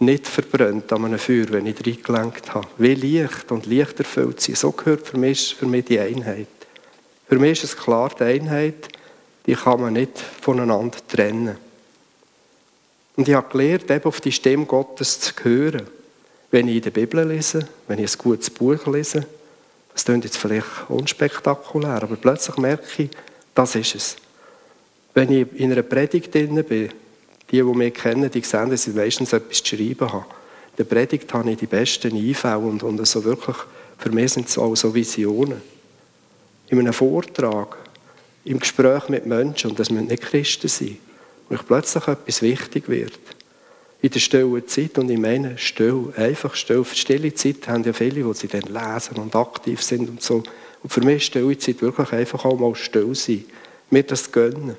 nicht 0.00 0.26
verbrannt 0.26 0.93
an 0.93 1.04
einem 1.04 1.19
Feuer, 1.19 1.47
wenn 1.50 1.66
ich 1.66 1.76
reingelenkt 1.87 2.54
habe. 2.54 2.66
Wie 2.78 2.95
Licht 2.95 3.50
und 3.50 3.66
Licht 3.66 3.99
erfüllt 3.99 4.40
sie. 4.40 4.54
So 4.54 4.73
gehört 4.73 5.07
für 5.07 5.16
mich, 5.16 5.54
für 5.54 5.66
mich 5.66 5.85
die 5.87 5.99
Einheit. 5.99 6.49
Für 7.28 7.38
mich 7.38 7.62
ist 7.62 7.64
es 7.64 7.76
klar, 7.76 8.11
die 8.19 8.25
Einheit, 8.25 8.88
die 9.47 9.54
kann 9.54 9.81
man 9.81 9.95
nicht 9.95 10.19
voneinander 10.19 10.99
trennen. 11.09 11.57
Und 13.16 13.28
ich 13.28 13.35
habe 13.35 13.50
gelernt, 13.50 13.90
eben 13.90 14.04
auf 14.04 14.21
die 14.21 14.33
Stimme 14.33 14.66
Gottes 14.66 15.21
zu 15.21 15.33
hören. 15.43 15.87
Wenn 16.50 16.69
ich 16.69 16.76
in 16.76 16.83
der 16.83 16.90
Bibel 16.90 17.26
lese, 17.26 17.66
wenn 17.88 17.99
ich 17.99 18.12
ein 18.12 18.19
gutes 18.19 18.50
Buch 18.50 18.87
lese, 18.87 19.26
das 19.95 20.05
klingt 20.05 20.25
jetzt 20.25 20.37
vielleicht 20.37 20.67
unspektakulär, 20.89 22.03
aber 22.03 22.17
plötzlich 22.17 22.57
merke 22.59 23.05
ich, 23.05 23.11
das 23.55 23.77
ist 23.77 23.95
es. 23.95 24.17
Wenn 25.15 25.33
ich 25.33 25.47
in 25.55 25.73
einer 25.73 25.83
Predigt 25.83 26.35
drin 26.35 26.63
bin, 26.65 26.91
die, 27.51 27.57
die 27.57 27.63
mich 27.63 27.95
kennen, 27.95 28.31
die 28.31 28.41
sehen, 28.41 28.71
dass 28.71 28.89
ich 28.89 28.95
meistens 28.95 29.33
etwas 29.33 29.63
zu 29.63 29.77
schreiben 29.77 30.13
habe. 30.13 30.27
In 30.73 30.77
der 30.79 30.85
Predigt 30.85 31.33
habe 31.33 31.53
ich 31.53 31.59
die 31.59 31.67
besten 31.67 32.17
Einfälle 32.17 32.59
und, 32.59 32.83
und 32.83 32.99
also 32.99 33.23
wirklich, 33.23 33.57
für 33.99 34.11
mich 34.11 34.33
sind 34.33 34.49
es 34.49 34.59
auch 34.59 34.75
so 34.75 34.93
Visionen. 34.93 35.63
In 36.69 36.81
einem 36.81 36.93
Vortrag, 36.93 37.77
im 38.45 38.59
Gespräch 38.59 39.09
mit 39.09 39.27
Menschen, 39.27 39.71
und 39.71 39.79
das 39.79 39.91
müssen 39.91 40.09
nicht 40.09 40.23
Christen 40.23 40.67
sein, 40.67 40.99
wo 41.49 41.55
ich 41.55 41.67
plötzlich 41.67 42.09
etwas 42.09 42.43
wichtig 42.43 42.89
wird. 42.89 43.21
In 44.05 44.11
der 44.11 44.21
stillen 44.21 44.69
Zeit, 44.69 44.99
und 44.99 45.11
ich 45.11 45.19
meine 45.19 45.57
still, 45.57 46.13
einfach 46.15 46.55
still. 46.57 46.85
Für 46.85 46.95
stille 46.95 47.33
Zeit 47.33 47.67
haben 47.69 47.85
ja 47.85 47.95
viele, 47.95 48.23
die 48.23 48.35
sie 48.35 48.49
dann 48.49 48.65
lesen 48.65 49.17
und 49.17 49.35
aktiv 49.35 49.81
sind 49.81 50.11
und 50.11 50.21
so. 50.21 50.43
Und 50.83 50.93
für 50.93 51.01
mich 51.01 51.23
ist 51.23 51.25
stille 51.25 51.57
Zeit 51.57 51.81
wirklich 51.81 52.13
einfach 52.13 52.45
auch 52.45 52.59
mal 52.59 52.75
still 52.75 53.15
sein. 53.15 53.47
mir 53.89 54.03
das 54.03 54.31
gönnen. 54.31 54.77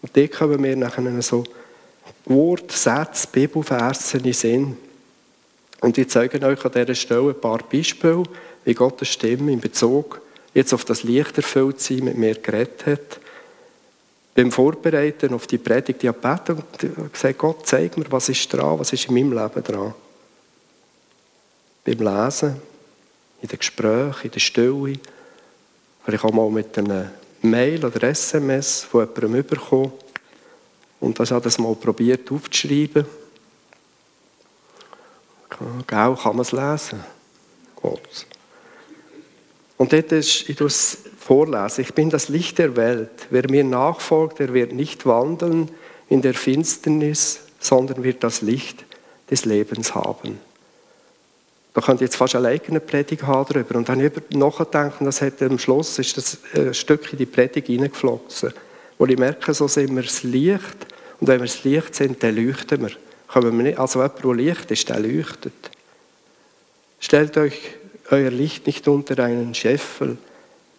Und 0.00 0.16
dort 0.16 0.32
kommen 0.32 0.64
wir 0.64 0.74
nachher 0.74 1.20
so 1.20 1.44
Wort, 2.24 2.72
Sätze, 2.72 3.28
Bibelverse 3.30 4.16
in 4.16 4.32
Sinn. 4.32 4.76
Und 5.82 5.98
ich 5.98 6.08
zeige 6.08 6.40
euch 6.40 6.64
an 6.64 6.72
dieser 6.72 6.94
Stelle 6.94 7.28
ein 7.28 7.40
paar 7.40 7.58
Beispiele, 7.58 8.22
wie 8.64 8.72
Gottes 8.72 9.08
Stimme 9.08 9.52
in 9.52 9.60
Bezug 9.60 10.22
jetzt 10.54 10.72
auf 10.72 10.86
das 10.86 11.02
Licht 11.02 11.36
erfüllt 11.36 11.78
sein 11.82 12.04
mit 12.04 12.16
mir 12.16 12.36
geredet 12.36 12.86
hat. 12.86 13.20
Beim 14.36 14.52
Vorbereiten 14.52 15.32
auf 15.32 15.46
die 15.46 15.56
Predigt, 15.56 16.04
ich 16.04 16.08
habe 16.08 16.52
und 16.52 17.10
gesagt, 17.10 17.38
Gott, 17.38 17.66
zeig 17.66 17.96
mir, 17.96 18.04
was 18.10 18.28
ist 18.28 18.52
dran, 18.52 18.78
was 18.78 18.92
ist 18.92 19.08
in 19.08 19.14
meinem 19.14 19.32
Leben 19.32 19.64
dran. 19.64 19.94
Beim 21.82 21.98
Lesen, 21.98 22.60
in 23.40 23.48
den 23.48 23.58
Gesprächen, 23.58 24.24
in 24.24 24.30
der 24.30 24.40
Stille, 24.40 24.98
vielleicht 26.04 26.24
auch 26.24 26.32
mal 26.32 26.50
mit 26.50 26.76
einem 26.76 27.08
Mail 27.40 27.82
oder 27.82 28.02
SMS 28.02 28.84
von 28.84 29.08
jemandem 29.08 29.46
bekommen. 29.46 29.92
Und 31.00 31.18
das 31.18 31.30
hat 31.30 31.46
das 31.46 31.58
mal 31.58 31.74
probiert 31.74 32.30
aufzuschreiben. 32.30 33.06
Genau, 35.86 36.14
kann 36.14 36.36
man 36.36 36.40
es 36.40 36.52
lesen. 36.52 37.02
Gott. 37.74 38.26
Und 39.78 39.92
dort 39.92 40.12
ist, 40.12 40.48
ich 40.48 40.60
es 40.60 40.98
vorlesen. 41.18 41.82
Ich 41.82 41.94
bin 41.94 42.08
das 42.10 42.28
Licht 42.28 42.58
der 42.58 42.76
Welt. 42.76 43.26
Wer 43.30 43.50
mir 43.50 43.64
nachfolgt, 43.64 44.38
der 44.38 44.54
wird 44.54 44.72
nicht 44.72 45.06
wandeln 45.06 45.70
in 46.08 46.22
der 46.22 46.34
Finsternis, 46.34 47.40
sondern 47.58 48.02
wird 48.02 48.22
das 48.22 48.42
Licht 48.42 48.84
des 49.30 49.44
Lebens 49.44 49.94
haben. 49.94 50.38
Da 51.74 51.82
könnt 51.82 52.00
jetzt 52.00 52.16
fast 52.16 52.34
eine 52.34 52.48
eigene 52.48 52.80
Predigt 52.80 53.24
haben 53.24 53.52
darüber. 53.52 53.74
Und 53.76 53.88
dann 53.88 54.00
über 54.00 54.22
nachdenken, 54.30 55.04
das 55.04 55.20
hat 55.20 55.42
am 55.42 55.58
Schluss 55.58 55.98
ist 55.98 56.16
das 56.16 56.38
ein 56.54 56.72
Stück 56.72 57.12
in 57.12 57.18
die 57.18 57.26
Predigt 57.26 57.66
hineingeflossen. 57.66 58.54
Wo 58.96 59.04
ich 59.04 59.18
merke, 59.18 59.52
so 59.52 59.68
sind 59.68 59.94
wir 59.94 60.02
das 60.02 60.22
Licht. 60.22 60.86
Und 61.20 61.28
wenn 61.28 61.40
wir 61.40 61.46
das 61.46 61.64
Licht 61.64 61.94
sind, 61.94 62.22
dann 62.22 62.34
leuchten 62.34 62.80
wir. 62.80 63.78
Also 63.78 64.00
jemand, 64.00 64.24
der 64.24 64.34
Licht 64.34 64.70
ist, 64.70 64.88
der 64.88 65.00
leuchtet. 65.00 65.52
Stellt 66.98 67.36
euch 67.36 67.58
euer 68.10 68.30
Licht 68.30 68.66
nicht 68.66 68.86
unter 68.88 69.22
einen 69.22 69.54
Scheffel, 69.54 70.16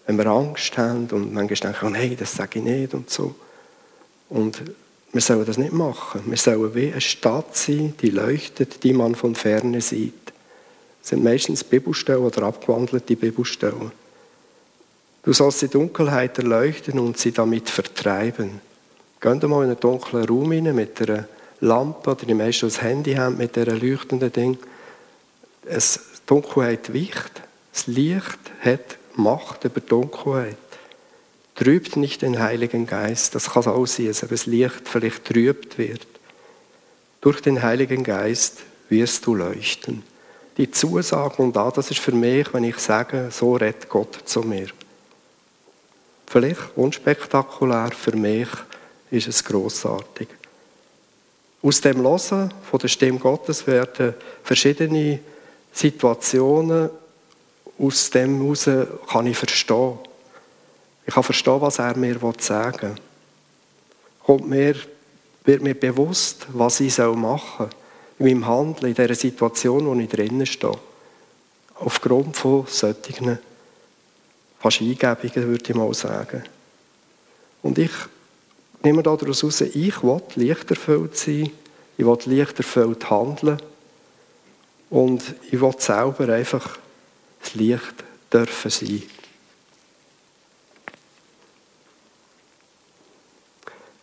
wenn 0.05 0.17
wir 0.17 0.27
Angst 0.27 0.77
haben 0.77 1.07
und 1.11 1.33
manchmal 1.33 1.73
denken, 1.73 1.85
oh 1.85 1.89
nein, 1.89 2.15
das 2.17 2.33
sage 2.33 2.59
ich 2.59 2.65
nicht 2.65 2.93
und 2.93 3.09
so. 3.09 3.35
Und 4.29 4.61
wir 5.11 5.21
sollen 5.21 5.45
das 5.45 5.57
nicht 5.57 5.73
machen. 5.73 6.21
Wir 6.25 6.37
sollen 6.37 6.73
wie 6.75 6.91
eine 6.91 7.01
Stadt 7.01 7.55
sein, 7.55 7.93
die 8.01 8.09
leuchtet, 8.09 8.83
die 8.83 8.93
man 8.93 9.15
von 9.15 9.35
ferne 9.35 9.81
sieht. 9.81 10.13
Das 11.01 11.09
sind 11.09 11.23
meistens 11.23 11.63
Bibelstellen 11.63 12.23
oder 12.23 12.43
abgewandelte 12.43 13.15
Bibelstellen. 13.15 13.91
Du 15.23 15.33
sollst 15.33 15.61
die 15.61 15.67
Dunkelheit 15.67 16.37
erleuchten 16.37 16.99
und 16.99 17.17
sie 17.17 17.31
damit 17.31 17.69
vertreiben. 17.69 18.61
Geht 19.19 19.43
mal 19.43 19.63
in 19.63 19.71
einen 19.71 19.79
dunklen 19.79 20.25
Raum 20.25 20.51
rein 20.51 20.75
mit 20.75 21.01
einer 21.01 21.27
Lampe 21.59 22.11
oder 22.11 22.25
die 22.25 22.33
meisten 22.33 22.67
das 22.67 22.81
Handy 22.81 23.15
haben 23.15 23.37
mit 23.37 23.55
dieser 23.55 23.75
leuchtenden 23.75 24.31
Ding. 24.31 24.57
Es, 25.65 25.99
Dunkelheit 26.27 26.93
weicht. 26.93 27.41
Das 27.73 27.87
Licht 27.87 28.39
hat 28.61 28.97
Macht 29.15 29.63
über 29.65 29.81
Dunkelheit. 29.81 30.57
Trübt 31.55 31.97
nicht 31.97 32.21
den 32.21 32.37
Heiligen 32.37 32.85
Geist. 32.85 33.33
Das 33.33 33.49
kann 33.49 33.65
auch 33.65 33.87
sein, 33.87 34.07
dass 34.07 34.19
das 34.19 34.45
Licht 34.45 34.87
vielleicht 34.87 35.25
trübt 35.25 35.79
wird. 35.79 36.05
Durch 37.21 37.41
den 37.41 37.63
Heiligen 37.63 38.03
Geist 38.03 38.61
wirst 38.89 39.25
du 39.25 39.33
leuchten 39.33 40.03
die 40.57 40.71
Zusage 40.71 41.41
und 41.41 41.55
da, 41.55 41.69
das 41.69 41.91
ist 41.91 41.99
für 41.99 42.11
mich, 42.11 42.51
wenn 42.53 42.63
ich 42.63 42.77
sage, 42.79 43.29
so 43.31 43.55
redet 43.55 43.87
Gott 43.89 44.17
zu 44.25 44.41
mir. 44.41 44.67
Vielleicht 46.25 46.75
unspektakulär, 46.75 47.91
für 47.91 48.15
mich 48.15 48.49
ist 49.11 49.27
es 49.27 49.43
großartig. 49.43 50.27
Aus 51.61 51.81
dem 51.81 52.01
Losen 52.01 52.53
von 52.69 52.79
der 52.79 52.87
Stimme 52.87 53.19
Gottes 53.19 53.65
werden 53.67 54.15
verschiedene 54.43 55.19
Situationen 55.77 56.89
aus 57.77 58.09
dem 58.09 58.39
heraus 58.39 58.87
kann 59.07 59.27
ich 59.27 59.37
verstehen. 59.37 59.99
Ich 61.05 61.13
kann 61.13 61.21
verstehen, 61.21 61.61
was 61.61 61.77
er 61.77 61.95
mir 61.95 62.19
sagen 62.39 62.95
will. 62.95 63.03
Kommt 64.25 64.49
mir, 64.49 64.75
wird 65.45 65.61
mir 65.61 65.75
bewusst, 65.75 66.47
was 66.51 66.79
ich 66.79 66.97
machen 66.97 67.69
soll 67.69 67.69
in 68.17 68.25
meinem 68.25 68.47
Handeln, 68.47 68.87
in 68.87 68.95
dieser 68.95 69.13
Situation, 69.13 69.85
wo 69.85 69.93
ich 69.93 70.09
drinnen 70.09 70.47
stehe. 70.47 70.79
Aufgrund 71.75 72.35
von 72.35 72.65
solchen 72.67 73.37
fast 74.59 74.81
Eingebungen, 74.81 75.47
würde 75.47 75.63
ich 75.69 75.75
mal 75.75 75.93
sagen. 75.93 76.43
Und 77.61 77.77
ich 77.77 77.91
nehme 78.81 79.03
daraus 79.03 79.43
heraus, 79.43 79.61
ich 79.61 80.01
will 80.01 80.21
lichterfüllt 80.37 81.15
sein, 81.15 81.51
ich 81.99 82.05
will 82.05 82.17
lichterfüllt 82.25 83.07
handeln 83.11 83.61
und 84.89 85.35
ich 85.51 85.59
will 85.59 85.75
selber 85.77 86.33
einfach 86.33 86.77
das 87.41 87.55
Licht 87.55 88.03
dürfen 88.31 88.71
sein. 88.71 89.03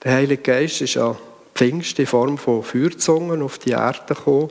Der 0.03 0.13
Heilige 0.13 0.43
Geist 0.43 0.83
ist 0.83 0.95
ja 0.95 1.17
Pfingst 1.55 1.99
in 1.99 2.07
Form 2.07 2.37
von 2.37 2.63
Feuerzungen 2.63 3.41
auf 3.41 3.59
die 3.59 3.71
Erde 3.71 4.15
gekommen. 4.15 4.51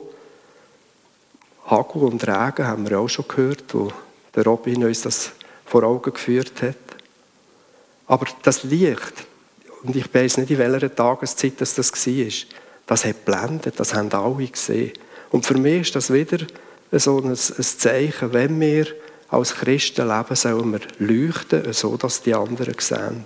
Hagel 1.66 2.02
und 2.02 2.26
Regen 2.26 2.66
haben 2.66 2.88
wir 2.88 2.98
auch 2.98 3.08
schon 3.08 3.28
gehört, 3.28 3.72
wo 3.72 3.92
der 4.34 4.44
Robin 4.44 4.84
uns 4.84 5.02
das 5.02 5.30
vor 5.64 5.84
Augen 5.84 6.12
geführt 6.12 6.60
hat. 6.62 6.76
Aber 8.06 8.26
das 8.42 8.64
Licht, 8.64 9.26
und 9.82 9.94
ich 9.94 10.12
weiß 10.12 10.38
nicht, 10.38 10.50
in 10.50 10.58
welcher 10.58 10.94
Tageszeit 10.94 11.54
das, 11.58 11.74
das 11.74 11.92
war, 11.92 12.48
das 12.86 13.04
hat 13.04 13.24
blendet, 13.24 13.78
das 13.78 13.94
haben 13.94 14.12
alle 14.12 14.46
gesehen. 14.46 14.92
Und 15.34 15.44
für 15.44 15.58
mich 15.58 15.80
ist 15.80 15.96
das 15.96 16.12
wieder 16.12 16.46
so 16.92 17.18
ein, 17.18 17.30
ein 17.30 17.36
Zeichen, 17.36 18.32
wenn 18.32 18.60
wir 18.60 18.86
als 19.30 19.52
Christen 19.52 20.06
leben, 20.06 20.36
sollen 20.36 20.70
wir 20.70 20.80
leuchten, 21.00 21.72
so 21.72 21.96
dass 21.96 22.22
die 22.22 22.32
anderen 22.32 22.76
sehen. 22.78 23.24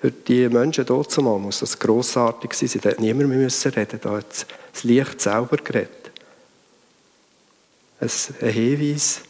Für 0.00 0.12
die 0.12 0.48
Menschen 0.48 0.86
dort 0.86 1.10
zumal 1.10 1.40
muss 1.40 1.58
das 1.58 1.76
grossartig 1.76 2.54
sein. 2.54 2.68
Sie 2.68 2.78
hat 2.78 3.00
niemand 3.00 3.28
mehr 3.28 3.38
müssen 3.38 3.72
reden. 3.72 3.98
Da 4.00 4.18
hat 4.18 4.46
das 4.72 4.84
Licht 4.84 5.20
selber 5.20 5.56
geredet. 5.56 6.12
Ein 7.98 8.48
Hinweis, 8.48 9.22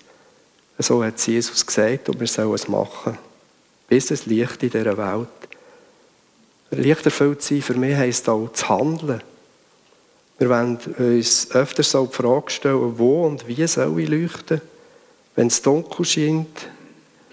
so 0.78 1.02
hat 1.02 1.26
Jesus 1.26 1.64
gesagt 1.64 2.10
und 2.10 2.20
wir 2.20 2.26
sollen 2.26 2.52
es 2.52 2.68
machen. 2.68 3.16
Bis 3.88 4.10
es 4.10 4.26
Licht 4.26 4.62
in 4.62 4.68
dieser 4.68 4.98
Welt. 4.98 5.28
Licht 6.72 7.06
erfüllt 7.06 7.40
sein 7.40 7.62
für 7.62 7.72
mich 7.72 7.96
heisst 7.96 8.28
auch 8.28 8.52
zu 8.52 8.68
handeln. 8.68 9.22
Wir 10.40 10.48
wollen 10.48 10.78
uns 10.96 11.50
öfter 11.50 11.82
so 11.82 12.06
die 12.06 12.14
Frage 12.14 12.50
stellen, 12.50 12.98
wo 12.98 13.26
und 13.26 13.46
wie 13.46 13.66
soll 13.66 14.00
ich 14.00 14.08
leuchten? 14.08 14.62
Wenn 15.36 15.48
es 15.48 15.60
dunkel 15.60 16.06
scheint, 16.06 16.66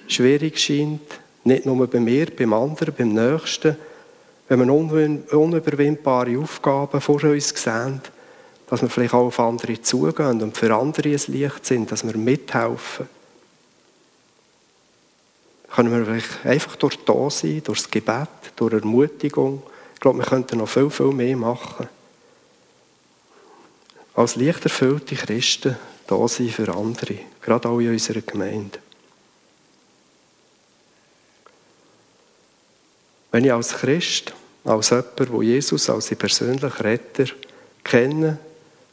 schwierig 0.09 0.59
scheint, 0.59 0.99
nicht 1.45 1.65
nur 1.65 1.87
bei 1.87 2.01
mir, 2.01 2.25
beim 2.25 2.51
anderen, 2.51 2.93
beim 2.93 3.13
Nächsten. 3.13 3.77
Wenn 4.49 4.59
wir 4.59 5.37
unüberwindbare 5.39 6.37
Aufgaben 6.37 6.99
vor 6.99 7.23
uns 7.23 7.47
sehen, 7.47 8.01
dass 8.69 8.81
wir 8.81 8.89
vielleicht 8.89 9.13
auch 9.13 9.27
auf 9.27 9.39
andere 9.39 9.81
zugehen 9.81 10.41
und 10.41 10.57
für 10.57 10.75
andere 10.75 11.07
ein 11.07 11.21
Licht 11.27 11.65
sind, 11.65 11.89
dass 11.89 12.05
wir 12.05 12.17
mithelfen. 12.17 13.07
Können 15.73 15.97
wir 15.97 16.03
vielleicht 16.03 16.45
einfach 16.45 16.75
durch 16.75 16.97
da 17.05 17.29
sein, 17.29 17.61
durch 17.63 17.83
das 17.83 17.89
Gebet, 17.89 18.27
durch 18.57 18.73
Ermutigung. 18.73 19.63
Ich 19.93 20.01
glaube, 20.01 20.19
wir 20.19 20.25
könnten 20.25 20.57
noch 20.57 20.67
viel, 20.67 20.89
viel 20.89 21.13
mehr 21.13 21.37
machen. 21.37 21.87
Als 24.17 24.35
lichterfüllte 24.35 25.15
Christen 25.15 25.77
da 26.07 26.27
sein 26.27 26.49
für 26.49 26.73
andere, 26.73 27.19
gerade 27.39 27.69
auch 27.69 27.79
in 27.79 27.91
unserer 27.91 28.21
Gemeinde. 28.21 28.79
Wenn 33.31 33.45
ich 33.45 33.53
als 33.53 33.73
Christ, 33.73 34.33
als 34.63 34.89
jemand, 34.89 35.19
der 35.19 35.43
Jesus 35.43 35.87
als 35.91 36.07
sein 36.07 36.17
persönlichen 36.17 36.65
Retter 36.65 37.25
kenne, 37.83 38.39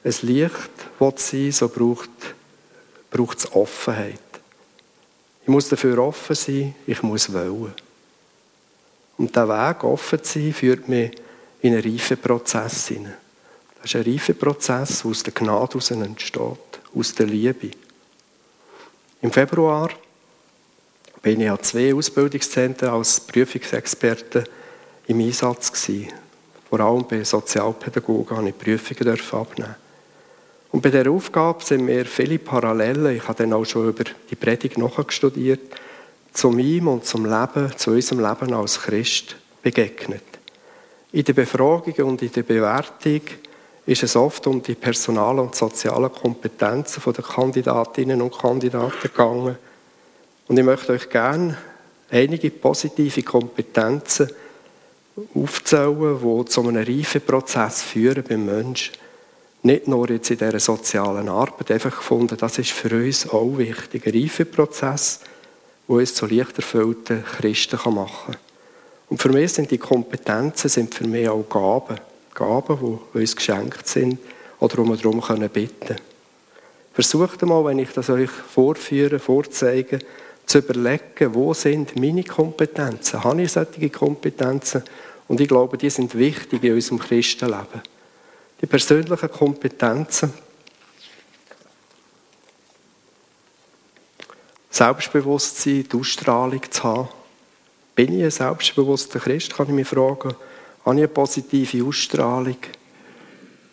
ein 0.05 0.15
Licht 0.21 0.71
sein 1.17 1.53
so 1.53 1.71
braucht, 1.71 2.11
braucht 3.11 3.39
es 3.39 3.51
Offenheit. 3.53 4.21
Ich 5.41 5.49
muss 5.49 5.71
dafür 5.71 6.01
offen 6.01 6.37
sein, 6.37 6.75
ich 6.87 7.03
muss 7.03 7.33
wollen. 7.33 7.73
Und 9.17 9.35
der 9.35 9.49
Weg, 9.49 9.85
offen 9.85 10.23
zu 10.23 10.39
sein, 10.39 10.53
führt 10.53 10.87
mich 10.87 11.13
in 11.63 11.73
einen 11.73 11.83
Reifeprozess 11.83 12.89
hinein. 12.89 13.24
Das 13.85 13.93
ist 13.93 14.07
ein 14.07 14.13
Reifeprozess, 14.15 15.03
der 15.03 15.11
aus 15.11 15.23
der 15.25 15.35
Gnade 15.35 15.73
heraus 15.73 15.91
entsteht, 15.91 16.81
aus 16.95 17.15
der 17.17 17.27
Liebe. 17.27 17.71
Im 19.21 19.31
Februar 19.31 19.91
bin 21.21 21.43
ich 21.43 21.51
an 21.51 21.63
zwei 21.63 21.93
Ausbildungszentren 21.93 22.89
als 22.89 23.21
Prüfungsexperte 23.21 24.45
im 25.07 25.21
Einsatz 25.21 25.71
gewesen. 25.71 26.15
Vor 26.71 26.81
allem 26.81 27.07
bei 27.07 27.23
Sozialpädagogen 27.25 28.39
habe 28.39 28.49
ich 28.49 28.59
Prüfungen 28.59 29.21
abnehmen. 29.33 29.75
Und 30.73 30.81
bei 30.81 30.89
dieser 30.89 31.11
Aufgabe 31.11 31.63
sind 31.63 31.85
mir 31.85 32.07
viele 32.07 32.39
Parallelen, 32.39 33.15
ich 33.15 33.29
habe 33.29 33.43
dann 33.43 33.53
auch 33.53 33.67
schon 33.67 33.91
über 33.91 34.05
die 34.31 34.37
Predigt 34.37 34.79
nachgestudiert, 34.79 35.61
zu 36.33 36.57
ihm 36.57 36.89
und 36.89 37.05
zum 37.05 37.27
Leben, 37.27 37.71
zu 37.77 37.91
unserem 37.91 38.21
Leben 38.27 38.55
als 38.55 38.81
Christ 38.81 39.37
begegnet. 39.63 40.25
In 41.13 41.25
der 41.25 41.35
Befragung 41.35 42.07
und 42.07 42.23
in 42.23 42.33
der 42.33 42.45
Bewertung 42.45 43.21
ist 43.87 44.03
es 44.03 44.17
oft 44.17 44.47
um 44.47 44.63
die 44.63 44.75
personalen 44.75 45.41
und 45.41 45.55
sozialen 45.55 46.11
Kompetenzen 46.11 47.03
der 47.13 47.25
Kandidatinnen 47.25 48.23
und 48.23 48.37
Kandidaten 48.37 48.93
gegangen. 49.03 49.57
Und 50.49 50.59
ich 50.59 50.65
möchte 50.65 50.93
euch 50.93 51.09
gerne 51.11 51.57
einige 52.11 52.51
positive 52.51 53.23
Kompetenzen 53.23 54.31
aufzählen, 55.35 56.19
die 56.19 56.45
zu 56.47 56.61
einem 56.61 56.83
Reifeprozess 56.83 57.83
führen 57.83 58.25
beim 58.27 58.47
Menschen. 58.47 58.95
Nicht 59.63 59.89
nur 59.89 60.11
jetzt 60.11 60.31
in 60.31 60.39
dieser 60.39 60.61
sozialen 60.61 61.29
Arbeit, 61.29 61.71
einfach 61.71 61.97
gefunden, 61.97 62.37
das 62.37 62.59
ist 62.59 62.73
für 62.73 62.95
uns 62.95 63.29
auch 63.29 63.57
wichtig. 63.57 64.07
Ein 64.07 64.13
Reifeprozess, 64.13 65.21
der 65.89 65.97
uns 65.97 66.15
zu 66.15 66.27
leicht 66.27 66.57
erfüllten 66.57 67.25
Christen 67.25 67.79
machen 67.95 68.35
kann. 68.35 68.37
Und 69.09 69.23
für 69.23 69.31
mich 69.31 69.53
sind 69.53 69.71
die 69.71 69.79
Kompetenzen 69.79 70.69
sind 70.69 70.95
für 70.95 71.07
mich 71.07 71.29
auch 71.29 71.49
Gaben. 71.49 71.99
Gaben, 72.35 72.79
die 73.15 73.19
uns 73.19 73.37
geschenkt 73.37 73.87
sind 73.87 74.19
wir 74.61 74.69
darum 74.69 75.21
bitten 75.53 75.87
können. 75.87 76.01
Versucht 76.93 77.43
einmal, 77.43 77.65
wenn 77.65 77.81
ich 77.81 77.91
das 77.91 78.09
euch 78.09 78.31
vorführe, 78.31 79.19
vorzeige, 79.19 79.99
zu 80.47 80.59
überlegen, 80.59 81.35
wo 81.35 81.55
sind 81.55 81.97
meine 81.97 82.23
Kompetenzen? 82.23 83.25
Habe 83.25 83.43
ich 83.43 83.53
solche 83.53 83.91
Kompetenzen? 83.91 84.83
Und 85.27 85.41
ich 85.41 85.49
glaube, 85.49 85.79
die 85.79 85.91
sind 85.91 86.15
wichtig 86.15 86.63
in 86.63 86.75
unserem 86.75 86.99
Christenleben. 86.99 87.83
Die 88.61 88.67
persönlichen 88.67 89.31
Kompetenzen, 89.31 90.33
Selbstbewusstsein, 94.71 95.87
die 95.91 95.97
Ausstrahlung 95.97 96.63
zu 96.71 96.83
haben. 96.83 97.09
Bin 97.95 98.19
ich 98.19 98.25
ein 98.25 98.31
selbstbewusster 98.31 99.21
Christ, 99.21 99.55
kann 99.55 99.69
ich 99.69 99.73
mich 99.73 99.87
fragen. 99.87 100.35
Habe 100.85 100.97
ich 100.97 101.03
eine 101.03 101.09
positive 101.09 101.85
Ausstrahlung? 101.85 102.59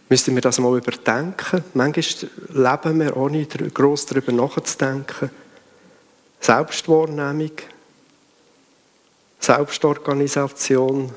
Müssen 0.09 0.35
wir 0.35 0.41
das 0.41 0.59
mal 0.59 0.77
überdenken? 0.77 1.63
Manchmal 1.73 2.29
leben 2.53 2.99
wir 2.99 3.17
ohne 3.17 3.45
gross 3.45 4.05
darüber 4.05 4.31
nachzudenken. 4.31 5.29
Selbstwahrnehmung, 6.39 7.51
Selbstorganisation, 9.39 11.11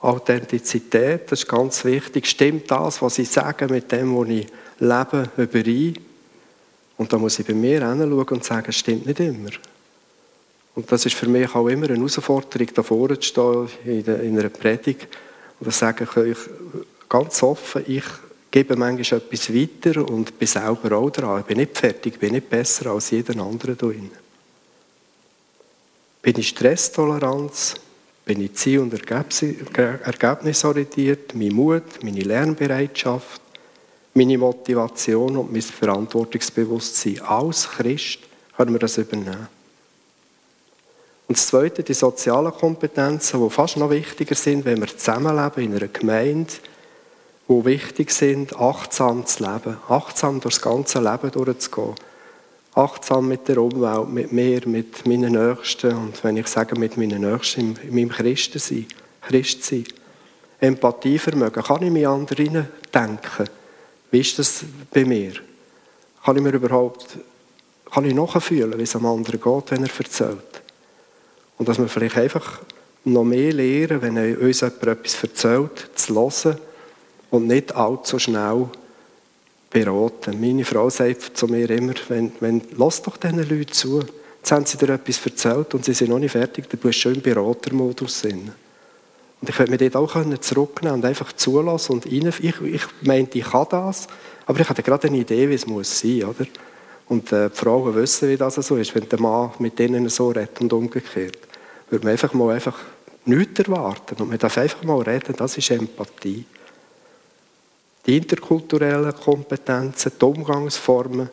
Authentizität, 0.00 1.30
das 1.30 1.40
ist 1.40 1.48
ganz 1.48 1.84
wichtig. 1.84 2.26
Stimmt 2.26 2.70
das, 2.70 3.02
was 3.02 3.18
ich 3.18 3.28
sage, 3.28 3.66
mit 3.66 3.90
dem, 3.92 4.16
was 4.16 4.28
ich 4.28 4.46
lebe, 4.78 5.28
überein? 5.36 5.94
Und 6.96 7.12
da 7.12 7.18
muss 7.18 7.38
ich 7.38 7.46
bei 7.46 7.54
mir 7.54 7.86
hinschauen 7.86 8.22
und 8.22 8.44
sagen, 8.44 8.72
stimmt 8.72 9.06
nicht 9.06 9.20
immer. 9.20 9.50
Und 10.74 10.90
das 10.90 11.06
ist 11.06 11.16
für 11.16 11.28
mich 11.28 11.54
auch 11.54 11.68
immer 11.68 11.88
eine 11.88 11.96
Herausforderung, 11.96 12.68
da 12.74 12.82
vorne 12.82 13.18
zu 13.18 13.28
stehen 13.28 13.68
in, 13.84 14.38
einer 14.38 14.48
Predigt 14.48 15.08
und 15.58 15.66
da 15.66 15.70
sage 15.70 16.04
ich 16.04 16.16
euch 16.16 16.38
ganz 17.08 17.42
offen, 17.42 17.84
ich 17.86 18.04
gebe 18.50 18.76
manchmal 18.76 19.20
etwas 19.20 19.54
weiter 19.54 20.08
und 20.08 20.38
bin 20.38 20.48
selber 20.48 20.96
auch 20.96 21.10
dran. 21.10 21.40
Ich 21.40 21.46
bin 21.46 21.58
nicht 21.58 21.76
fertig, 21.76 22.18
bin 22.18 22.32
nicht 22.32 22.48
besser 22.48 22.90
als 22.90 23.10
jeder 23.10 23.38
andere 23.42 23.72
hier 23.72 23.76
drin. 23.76 24.10
Bin 26.22 26.38
ich 26.38 26.48
Stresstoleranz? 26.48 27.74
Bin 28.24 28.40
ich 28.42 28.54
ziel- 28.54 28.80
und 28.80 28.92
ergebnisorientiert? 28.92 31.34
Mein 31.34 31.52
Mut, 31.52 32.02
meine 32.02 32.20
Lernbereitschaft, 32.20 33.40
meine 34.14 34.38
Motivation 34.38 35.36
und 35.36 35.52
mein 35.52 35.62
Verantwortungsbewusstsein 35.62 37.20
als 37.20 37.68
Christ 37.68 38.20
können 38.56 38.72
wir 38.72 38.78
das 38.78 38.96
übernehmen. 38.98 39.59
Und 41.30 41.38
das 41.38 41.46
Zweite, 41.46 41.84
die 41.84 41.94
sozialen 41.94 42.50
Kompetenzen, 42.50 43.40
die 43.40 43.50
fast 43.50 43.76
noch 43.76 43.90
wichtiger 43.90 44.34
sind, 44.34 44.64
wenn 44.64 44.80
wir 44.80 44.88
zusammenleben 44.88 45.62
in 45.62 45.76
einer 45.76 45.86
Gemeinde, 45.86 46.52
die 47.48 47.64
wichtig 47.64 48.10
sind, 48.10 48.56
achtsam 48.56 49.24
zu 49.24 49.44
leben, 49.44 49.76
achtsam 49.88 50.40
durchs 50.40 50.60
ganze 50.60 50.98
Leben 50.98 51.30
durchzugehen, 51.30 51.94
achtsam 52.74 53.28
mit 53.28 53.46
der 53.46 53.58
Umwelt, 53.58 54.08
mit 54.08 54.32
mir, 54.32 54.66
mit 54.66 55.06
meinen 55.06 55.34
Nächsten 55.34 55.96
und 55.96 56.24
wenn 56.24 56.36
ich 56.36 56.48
sage 56.48 56.76
mit 56.76 56.96
meinen 56.96 57.20
Nächsten, 57.20 57.78
in 57.80 57.94
meinem 57.94 58.08
Christensein, 58.08 58.86
Christsein. 59.20 59.84
Empathievermögen, 60.58 61.62
kann 61.62 61.84
ich 61.84 61.92
mich 61.92 62.08
anderen 62.08 62.66
denken? 62.92 63.48
Wie 64.10 64.18
ist 64.18 64.36
das 64.36 64.64
bei 64.92 65.04
mir? 65.04 65.34
Kann 66.24 66.34
ich 66.34 66.42
mir 66.42 66.54
überhaupt, 66.54 67.06
kann 67.88 68.04
ich 68.04 68.14
nachfühlen, 68.14 68.76
wie 68.76 68.82
es 68.82 68.96
am 68.96 69.06
anderen 69.06 69.40
geht, 69.40 69.70
wenn 69.70 69.84
er 69.84 69.96
erzählt? 69.96 70.59
Und 71.60 71.68
dass 71.68 71.78
wir 71.78 71.88
vielleicht 71.88 72.16
einfach 72.16 72.60
noch 73.04 73.22
mehr 73.22 73.52
lernen, 73.52 74.00
wenn 74.00 74.36
uns 74.38 74.62
jemand 74.62 74.86
etwas 74.86 75.22
erzählt, 75.22 75.90
zu 75.94 76.14
hören 76.14 76.58
und 77.28 77.48
nicht 77.48 77.76
allzu 77.76 78.18
schnell 78.18 78.66
beraten. 79.68 80.40
Meine 80.40 80.64
Frau 80.64 80.88
sagt 80.88 81.36
zu 81.36 81.48
mir 81.48 81.68
immer, 81.68 81.92
wenn, 82.08 82.32
wenn, 82.40 82.62
lass 82.78 83.02
doch 83.02 83.18
diesen 83.18 83.46
Leuten 83.46 83.72
zu. 83.72 84.00
Jetzt 84.38 84.52
haben 84.52 84.64
sie 84.64 84.78
dir 84.78 84.88
etwas 84.88 85.20
erzählt 85.22 85.74
und 85.74 85.84
sie 85.84 85.92
sind 85.92 86.08
noch 86.08 86.18
nicht 86.18 86.32
fertig, 86.32 86.64
dann 86.70 86.80
bist 86.80 86.96
du 86.96 87.02
schon 87.02 87.16
im 87.16 87.20
Beratermodus 87.20 88.24
Und 88.24 88.52
ich 89.46 89.58
werde 89.58 89.70
mir 89.70 89.76
dort 89.76 89.96
auch 89.96 90.40
zurücknehmen 90.40 90.96
und 90.96 91.04
einfach 91.04 91.34
zulassen 91.34 91.92
und 91.92 92.06
rein. 92.06 92.32
Ich, 92.40 92.58
ich 92.62 92.82
meinte, 93.02 93.38
ich 93.38 93.44
kann 93.44 93.66
das, 93.68 94.06
aber 94.46 94.60
ich 94.60 94.68
hatte 94.70 94.82
gerade 94.82 95.08
eine 95.08 95.18
Idee, 95.18 95.50
wie 95.50 95.54
es 95.56 95.66
muss 95.66 96.00
sein, 96.00 96.24
oder? 96.24 96.46
Und 97.06 97.30
äh, 97.32 97.50
die 97.50 97.56
Frauen 97.56 97.94
wissen, 97.96 98.30
wie 98.30 98.38
das 98.38 98.54
so 98.54 98.76
ist, 98.76 98.94
wenn 98.94 99.06
der 99.06 99.20
Mann 99.20 99.50
mit 99.58 99.78
denen 99.78 100.08
so 100.08 100.28
redet 100.28 100.58
und 100.62 100.72
umgekehrt 100.72 101.49
würde 101.90 102.04
man 102.04 102.12
einfach 102.12 102.32
mal 102.32 102.54
einfach 102.54 102.78
nichts 103.24 103.60
erwarten. 103.60 104.22
Und 104.22 104.28
man 104.28 104.38
darf 104.38 104.56
einfach 104.58 104.82
mal 104.82 105.02
reden, 105.02 105.34
das 105.36 105.56
ist 105.58 105.70
Empathie. 105.70 106.44
Die 108.06 108.16
interkulturellen 108.16 109.14
Kompetenzen, 109.14 110.12
die 110.18 110.24
Umgangsformen, 110.24 111.28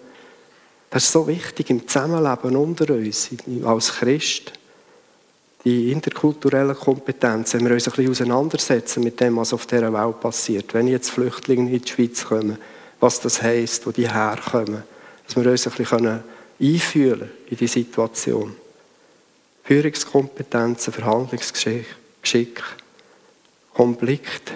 das 0.89 1.03
ist 1.03 1.11
so 1.11 1.27
wichtig 1.27 1.69
im 1.69 1.87
Zusammenleben 1.87 2.55
unter 2.55 2.93
uns, 2.93 3.29
als 3.63 3.93
Christ. 3.93 4.53
Die 5.65 5.91
interkulturellen 5.91 6.75
Kompetenzen, 6.75 7.59
wenn 7.59 7.67
wir 7.67 7.73
uns 7.73 7.87
ein 7.87 7.93
bisschen 7.93 8.11
auseinandersetzen 8.11 9.03
mit 9.03 9.19
dem, 9.19 9.35
was 9.35 9.53
auf 9.53 9.65
dieser 9.65 9.91
Welt 9.91 10.19
passiert. 10.21 10.73
Wenn 10.73 10.87
jetzt 10.87 11.11
Flüchtlinge 11.11 11.71
in 11.71 11.81
die 11.81 11.87
Schweiz 11.87 12.25
kommen, 12.25 12.57
was 12.99 13.19
das 13.19 13.41
heisst, 13.41 13.85
wo 13.85 13.91
die 13.91 14.09
herkommen, 14.09 14.83
dass 15.25 15.35
wir 15.35 15.49
uns 15.51 15.67
ein 15.67 15.73
bisschen 15.73 16.23
einfühlen 16.59 17.29
in 17.49 17.57
die 17.57 17.67
Situation. 17.67 18.55
Führungskompetenzen, 19.67 20.93
Verhandlungsgeschick, 20.93 22.63
Konflikt. 23.73 24.53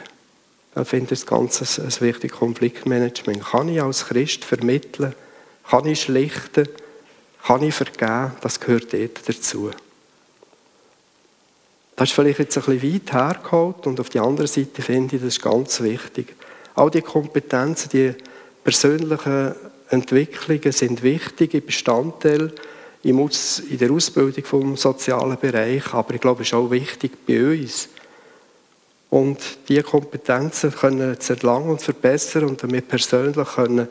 Da 0.74 0.86
finde 0.86 1.13
ich 1.13 1.19
das 1.19 1.26
Ganze 1.26 1.84
ein 1.84 1.91
wichtiges 2.00 2.38
Konfliktmanagement. 2.38 3.43
Kann 3.43 3.67
ich 3.67 3.82
als 3.82 4.06
Christ 4.06 4.45
vermitteln? 4.45 5.13
Kann 5.69 5.86
ich 5.86 6.04
schlichten? 6.04 6.69
Kann 7.45 7.62
ich 7.62 7.76
vergeben? 7.76 8.32
Das 8.39 8.62
gehört 8.62 8.93
dort 8.93 9.28
dazu. 9.28 9.71
Das 11.97 12.08
ist 12.08 12.15
vielleicht 12.15 12.39
jetzt 12.39 12.58
ein 12.58 12.63
bisschen 12.63 12.93
weit 12.93 13.13
hergeholt 13.13 13.88
und 13.88 14.00
auf 14.00 14.10
der 14.10 14.24
anderen 14.24 14.47
Seite 14.47 14.82
finde 14.82 15.17
ich, 15.17 15.21
das 15.21 15.36
ist 15.36 15.41
ganz 15.41 15.82
wichtig. 15.82 16.36
All 16.74 16.89
die 16.89 17.02
Kompetenzen, 17.02 17.89
die 17.89 18.15
persönlichen 18.63 19.56
Entwicklungen 19.89 20.71
sind 20.71 21.04
wichtige 21.04 21.60
Bestandteile 21.60 22.54
in 23.04 23.78
der 23.80 23.92
Ausbildung 23.92 24.44
vom 24.44 24.78
sozialen 24.78 25.38
Bereich, 25.40 25.94
aber 25.94 26.14
ich 26.14 26.22
glaube, 26.22 26.44
es 26.44 26.50
ist 26.50 26.54
auch 26.54 26.70
wichtig 26.70 27.26
bei 27.26 27.44
uns. 27.44 27.90
Und 29.10 29.40
diese 29.68 29.84
Kompetenzen 29.84 30.72
können 30.72 31.20
zu 31.20 31.34
erlangen 31.34 31.72
und 31.72 31.82
verbessern 31.82 32.46
und 32.46 32.64
damit 32.64 32.88
persönlich 32.88 33.48
können 33.56 33.88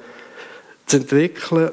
zu 0.87 0.97
entwickeln, 0.97 1.71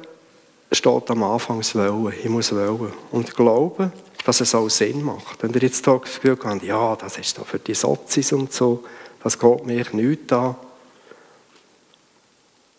steht 0.72 1.10
am 1.10 1.24
Anfang 1.24 1.60
das 1.60 1.74
Wollen. 1.74 2.14
Ich 2.22 2.30
muss 2.30 2.54
wollen. 2.54 2.92
Und 3.12 3.34
glauben, 3.36 3.94
dass 4.26 4.42
es 4.42 4.54
auch 4.54 4.70
Sinn 4.70 5.02
macht. 5.02 5.42
Wenn 5.42 5.54
ihr 5.54 5.62
jetzt 5.62 5.88
das 5.88 6.02
Gefühl 6.02 6.38
habt, 6.44 6.64
ja, 6.64 6.96
das 6.98 7.18
ist 7.18 7.38
doch 7.38 7.48
für 7.48 7.60
die 7.60 7.74
Sozis 7.74 8.34
und 8.34 8.52
so, 8.52 8.84
das 9.24 9.40
geht 9.40 9.66
mir 9.66 9.86
nicht 9.94 10.34
an, 10.34 10.56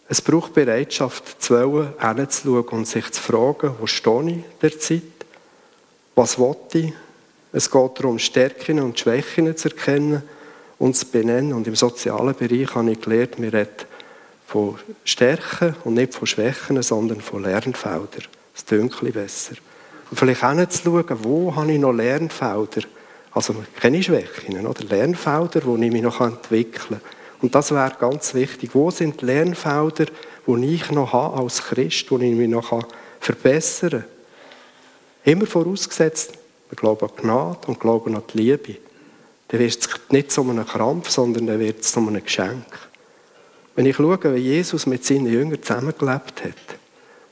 es 0.08 0.22
braucht 0.22 0.54
Bereitschaft, 0.54 1.42
zu 1.42 1.54
wollen, 1.54 1.92
hinzuschauen 2.00 2.68
und 2.68 2.88
sich 2.88 3.10
zu 3.10 3.20
fragen, 3.20 3.74
wo 3.78 3.86
stehe 3.86 4.30
ich 4.30 4.44
derzeit? 4.62 5.02
Was 6.14 6.38
will 6.38 6.56
ich? 6.72 6.92
Es 7.52 7.70
geht 7.70 7.98
darum, 7.98 8.18
Stärken 8.18 8.80
und 8.80 8.98
Schwächen 8.98 9.54
zu 9.56 9.68
erkennen 9.68 10.22
und 10.78 10.96
zu 10.96 11.06
benennen. 11.06 11.52
Und 11.52 11.66
im 11.66 11.76
sozialen 11.76 12.34
Bereich 12.34 12.74
habe 12.74 12.90
ich 12.90 13.00
gelernt, 13.00 13.40
wir 13.40 13.52
reden 13.52 13.86
von 14.46 14.78
Stärken 15.04 15.76
und 15.84 15.94
nicht 15.94 16.14
von 16.14 16.26
Schwächen, 16.26 16.82
sondern 16.82 17.20
von 17.20 17.42
Lernfeldern. 17.42 18.24
Das 18.54 18.64
klingt 18.66 19.12
besser. 19.12 19.56
Und 20.10 20.18
vielleicht 20.18 20.40
hinzuschauen, 20.40 21.18
wo 21.22 21.54
habe 21.54 21.72
ich 21.72 21.78
noch 21.78 21.92
Lernfelder? 21.92 22.82
Also 23.32 23.54
keine 23.78 24.02
Schwächen, 24.02 24.66
oder 24.66 24.84
Lernfelder, 24.84 25.60
wo 25.64 25.76
ich 25.76 25.92
mich 25.92 26.02
noch 26.02 26.20
entwickeln 26.22 27.00
kann 27.00 27.17
und 27.40 27.54
das 27.54 27.70
wäre 27.70 27.92
ganz 27.98 28.34
wichtig. 28.34 28.70
Wo 28.74 28.90
sind 28.90 29.20
die 29.20 29.26
Lernfelder, 29.26 30.06
die 30.46 30.74
ich 30.74 30.90
noch 30.90 31.12
habe 31.12 31.36
als 31.36 31.62
Christ, 31.62 32.10
wo 32.10 32.18
ich 32.18 32.34
mich 32.34 32.48
noch 32.48 32.84
verbessern 33.20 33.90
kann? 33.90 34.04
Immer 35.24 35.46
vorausgesetzt, 35.46 36.32
wir 36.70 36.76
glauben 36.76 37.08
an 37.08 37.16
Gnade 37.16 37.66
und 37.66 37.80
glauben 37.80 38.16
an 38.16 38.22
die 38.32 38.38
Liebe. 38.38 38.76
Dann 39.48 39.60
wird 39.60 39.78
es 39.78 39.88
nicht 40.10 40.32
zu 40.32 40.42
einem 40.42 40.66
Krampf, 40.66 41.10
sondern 41.10 41.46
dann 41.46 41.60
wird 41.60 41.80
es 41.80 41.92
zu 41.92 42.00
einem 42.00 42.22
Geschenk. 42.22 42.66
Wenn 43.74 43.86
ich 43.86 43.96
schaue, 43.96 44.34
wie 44.34 44.38
Jesus 44.38 44.86
mit 44.86 45.04
seinen 45.04 45.26
Jüngern 45.26 45.62
zusammengelebt 45.62 46.44
hat, 46.44 46.78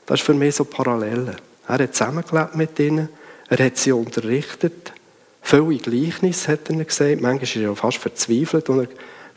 das 0.05 0.21
ist 0.21 0.25
für 0.25 0.33
mich 0.33 0.55
so 0.55 0.63
Parallele. 0.63 1.35
Er 1.67 1.79
hat 1.79 1.95
zusammengelebt 1.95 2.55
mit 2.55 2.79
ihnen, 2.79 3.09
er 3.49 3.65
hat 3.65 3.77
sie 3.77 3.91
unterrichtet, 3.91 4.93
viele 5.41 5.77
Gleichnisse 5.77 6.53
hat 6.53 6.69
er 6.69 6.83
gesagt, 6.83 7.21
manchmal 7.21 7.43
ist 7.43 7.55
er 7.55 7.61
ja 7.63 7.75
fast 7.75 7.97
verzweifelt, 7.97 8.69
und 8.69 8.79
er 8.79 8.87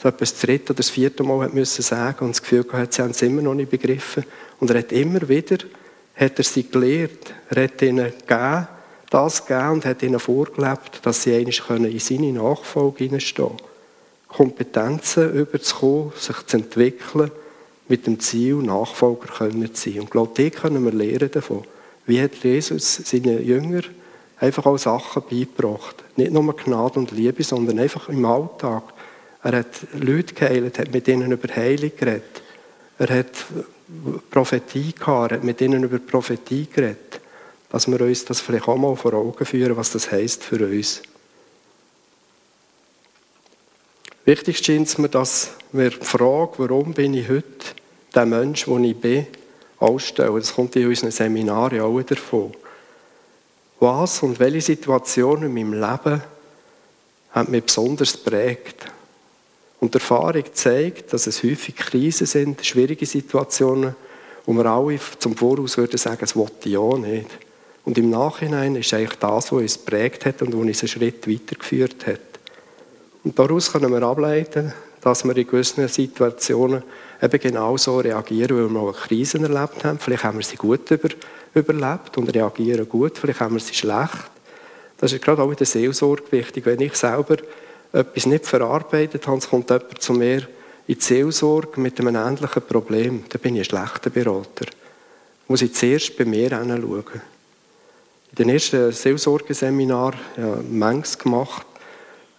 so 0.02 0.08
etwas 0.08 0.32
das 0.32 0.40
dritte 0.40 0.72
oder 0.72 0.78
das 0.78 0.90
vierte 0.90 1.22
Mal 1.22 1.44
hat 1.44 1.54
müssen 1.54 1.82
sagen 1.82 2.24
und 2.24 2.30
das 2.30 2.42
Gefühl 2.42 2.64
gehabt, 2.64 2.94
sie 2.94 3.02
haben 3.02 3.10
es 3.10 3.22
immer 3.22 3.42
noch 3.42 3.54
nicht 3.54 3.70
begriffen. 3.70 4.24
Und 4.58 4.70
er 4.70 4.78
hat 4.78 4.92
immer 4.92 5.28
wieder, 5.28 5.58
hat 6.16 6.38
er 6.38 6.44
sie 6.44 6.68
gelehrt, 6.68 7.34
er 7.50 7.64
hat 7.64 7.82
ihnen 7.82 8.12
gegeben, 8.26 8.68
das 9.10 9.44
gegeben 9.44 9.70
und 9.70 9.84
hat 9.84 10.02
ihnen 10.02 10.20
vorgelebt, 10.20 11.00
dass 11.02 11.22
sie 11.22 11.34
eigentlich 11.34 11.68
in 11.68 11.98
seine 11.98 12.32
Nachfolge 12.32 13.04
hineinstehen 13.04 13.48
können. 13.48 13.70
Kompetenzen 14.28 15.32
überzukommen, 15.34 16.12
sich 16.16 16.46
zu 16.46 16.56
entwickeln, 16.56 17.30
mit 17.88 18.06
dem 18.06 18.20
Ziel, 18.20 18.54
Nachfolger 18.54 19.26
können 19.26 19.74
zu 19.74 19.90
sein. 19.90 19.98
Und 19.98 20.04
ich 20.04 20.10
glaube, 20.10 20.32
die 20.36 20.50
können 20.50 20.84
wir 20.84 20.92
lernen 20.92 21.30
davon. 21.30 21.64
Wie 22.06 22.22
hat 22.22 22.36
Jesus 22.36 22.96
seinen 23.04 23.44
Jüngern 23.44 23.84
einfach 24.38 24.64
auch 24.64 24.78
Sachen 24.78 25.22
beigebracht? 25.28 25.96
Nicht 26.16 26.32
nur 26.32 26.56
Gnade 26.56 27.00
und 27.00 27.10
Liebe, 27.10 27.42
sondern 27.42 27.80
einfach 27.80 28.08
im 28.08 28.24
Alltag. 28.24 28.84
Er 29.42 29.52
hat 29.58 29.86
Leute 29.94 30.34
geheilt, 30.34 30.78
hat 30.78 30.92
mit 30.92 31.08
ihnen 31.08 31.32
über 31.32 31.54
Heilung 31.54 31.92
geredet. 31.96 32.42
Er 32.98 33.18
hat 33.18 33.32
Prophetie 34.30 34.92
gehabt, 34.92 35.32
er 35.32 35.38
hat 35.38 35.44
mit 35.44 35.60
ihnen 35.60 35.82
über 35.82 35.98
Prophetie 35.98 36.66
geredet. 36.66 37.20
Dass 37.70 37.90
wir 37.90 38.00
uns 38.00 38.24
das 38.24 38.40
vielleicht 38.40 38.68
auch 38.68 38.76
mal 38.76 38.96
vor 38.96 39.14
Augen 39.14 39.46
führen, 39.46 39.76
was 39.76 39.92
das 39.92 40.10
heisst 40.10 40.44
für 40.44 40.64
uns. 40.66 41.02
Wichtig 44.24 44.58
scheint 44.58 44.98
mir, 44.98 45.08
dass 45.08 45.52
wir 45.72 45.90
die 45.90 46.04
Frage, 46.04 46.52
warum 46.58 46.92
bin 46.92 47.14
ich 47.14 47.28
heute 47.28 47.74
der 48.14 48.26
Mensch, 48.26 48.64
der 48.66 48.78
ich 48.80 48.96
bin, 48.96 49.26
ausstellen. 49.78 50.36
Das 50.36 50.54
kommt 50.54 50.76
in 50.76 50.86
unseren 50.86 51.10
Seminaren 51.10 51.80
auch 51.80 52.02
vor. 52.16 52.52
Was 53.78 54.22
und 54.22 54.38
welche 54.38 54.60
Situation 54.60 55.42
in 55.42 55.54
meinem 55.54 55.72
Leben 55.72 56.22
hat 57.30 57.48
mich 57.48 57.64
besonders 57.64 58.16
prägt? 58.16 58.84
Und 59.80 59.94
die 59.94 59.98
Erfahrung 59.98 60.44
zeigt, 60.52 61.12
dass 61.12 61.26
es 61.26 61.42
häufig 61.42 61.74
Krisen 61.74 62.26
sind, 62.26 62.64
schwierige 62.64 63.06
Situationen, 63.06 63.96
wo 64.44 64.52
wir 64.52 64.66
alle 64.66 64.98
zum 65.18 65.34
Voraus 65.34 65.78
würden 65.78 65.96
sagen, 65.96 66.22
es 66.22 66.36
wollte 66.36 66.68
ich 66.68 66.76
auch 66.76 66.98
nicht. 66.98 67.30
Und 67.84 67.96
im 67.96 68.10
Nachhinein 68.10 68.76
ist 68.76 68.92
eigentlich 68.92 69.18
das, 69.18 69.50
was 69.50 69.52
uns 69.52 69.78
prägt 69.78 70.26
hat 70.26 70.42
und 70.42 70.52
was 70.52 70.60
uns 70.60 70.82
einen 70.82 70.88
Schritt 70.88 71.26
weitergeführt 71.26 72.06
hat. 72.06 72.20
Und 73.24 73.38
daraus 73.38 73.72
können 73.72 73.90
wir 73.90 74.02
ableiten, 74.02 74.72
dass 75.00 75.24
wir 75.24 75.36
in 75.36 75.46
gewissen 75.46 75.88
Situationen 75.88 76.82
eben 77.22 77.40
genau 77.40 77.76
so 77.76 77.98
reagieren, 77.98 78.56
weil 78.56 78.64
wir 78.64 78.82
mal 78.82 78.92
Krisen 78.92 79.44
erlebt 79.44 79.84
haben. 79.84 79.98
Vielleicht 79.98 80.24
haben 80.24 80.38
wir 80.38 80.44
sie 80.44 80.56
gut 80.56 80.90
über, 80.90 81.08
überlebt 81.54 82.18
und 82.18 82.34
reagieren 82.34 82.88
gut, 82.88 83.18
vielleicht 83.18 83.40
haben 83.40 83.54
wir 83.54 83.60
sie 83.60 83.74
schlecht. 83.74 84.30
Das 84.98 85.12
ist 85.12 85.24
gerade 85.24 85.42
auch 85.42 85.50
in 85.50 85.56
der 85.56 85.66
Seelsorge 85.66 86.30
wichtig. 86.30 86.66
Wenn 86.66 86.80
ich 86.80 86.94
selber 86.94 87.36
etwas 87.92 88.26
nicht 88.26 88.46
verarbeitet 88.46 89.26
habe, 89.26 89.40
kommt 89.40 89.70
jemand 89.70 90.02
zu 90.02 90.12
mir 90.12 90.48
in 90.86 90.94
die 90.96 91.00
Seelsorge 91.00 91.80
mit 91.80 92.00
einem 92.00 92.16
ähnlichen 92.16 92.62
Problem, 92.62 93.24
dann 93.28 93.40
bin 93.40 93.54
ich 93.56 93.60
ein 93.60 93.64
schlechter 93.64 94.10
Berater. 94.10 94.66
Muss 95.46 95.62
ich 95.62 95.74
zuerst 95.74 96.16
bei 96.16 96.24
mir 96.24 96.58
hinschauen. 96.58 97.04
In 98.30 98.36
den 98.36 98.48
ersten 98.48 98.92
Seelsorgeseminar 98.92 100.14
ja, 100.36 100.58
manches 100.68 101.18
gemacht 101.18 101.66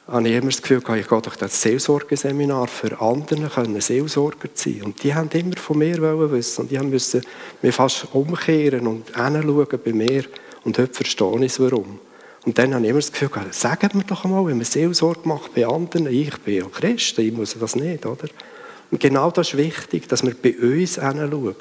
habe 0.08 0.28
ich 0.28 0.36
immer 0.36 0.52
das 0.52 0.62
Gefühl, 0.62 0.82
ich 0.98 1.08
gehe 1.08 1.22
durch 1.22 1.36
das 1.36 1.62
Seelsorgeseminar 1.62 2.68
für 2.68 3.00
andere 3.00 3.50
können 3.50 3.80
Seelsorger 3.80 4.50
sein. 4.54 4.82
Und 4.84 5.04
die 5.04 5.14
haben 5.14 5.30
immer 5.32 5.56
von 5.58 5.78
mir 5.78 6.02
wissen 6.32 6.62
und 6.62 6.72
die 6.72 6.80
müssen 6.80 7.22
mich 7.62 7.76
fast 7.76 8.08
umkehren 8.14 8.88
und 8.88 9.16
hinschauen 9.16 9.80
bei 9.84 9.94
mir. 9.94 10.26
Und 10.64 10.78
heute 10.78 10.94
verstehe 10.94 11.36
ich 11.38 11.54
es, 11.54 11.60
warum. 11.60 12.00
Und 12.44 12.58
dann 12.58 12.74
habe 12.74 12.84
ich 12.84 12.90
immer 12.90 13.00
das 13.00 13.12
Gefühl, 13.12 13.30
sagen 13.52 13.90
wir 13.94 14.04
doch 14.04 14.24
mal, 14.24 14.46
wenn 14.46 14.58
man 14.58 14.66
Seelsorge 14.66 15.28
macht 15.28 15.54
bei 15.54 15.66
anderen, 15.66 16.08
ich 16.08 16.36
bin 16.40 16.56
ja 16.56 16.66
Christ, 16.66 17.20
ich 17.20 17.32
muss 17.32 17.56
das 17.60 17.76
nicht, 17.76 18.06
oder? 18.06 18.28
Und 18.90 19.00
genau 19.00 19.30
das 19.32 19.50
ist 19.50 19.58
wichtig, 19.58 20.08
dass 20.08 20.24
wir 20.24 20.34
bei 20.34 20.56
uns 20.58 20.96
hinschauen. 20.96 21.56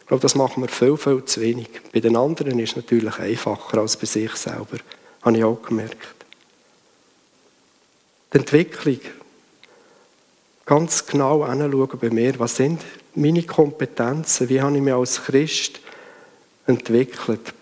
Ich 0.00 0.06
glaube, 0.06 0.22
das 0.22 0.34
machen 0.34 0.62
wir 0.62 0.68
viel, 0.68 0.96
viel 0.96 1.24
zu 1.24 1.40
wenig. 1.40 1.68
Bei 1.92 2.00
den 2.00 2.16
anderen 2.16 2.58
ist 2.58 2.70
es 2.70 2.76
natürlich 2.76 3.18
einfacher 3.18 3.78
als 3.78 3.96
bei 3.96 4.06
sich 4.06 4.34
selber. 4.34 4.78
Habe 5.22 5.36
ich 5.36 5.44
auch 5.44 5.62
gemerkt. 5.62 6.14
Die 8.32 8.38
Entwicklung. 8.38 9.00
Ganz 10.66 11.06
genau 11.06 11.46
hinschauen 11.46 11.98
bei 12.00 12.10
mir, 12.10 12.38
was 12.38 12.56
sind 12.56 12.80
meine 13.14 13.42
Kompetenzen, 13.42 14.48
wie 14.48 14.60
habe 14.60 14.76
ich 14.76 14.82
mich 14.82 14.94
als 14.94 15.22
Christ 15.22 15.80
entwickelt. 16.66 17.52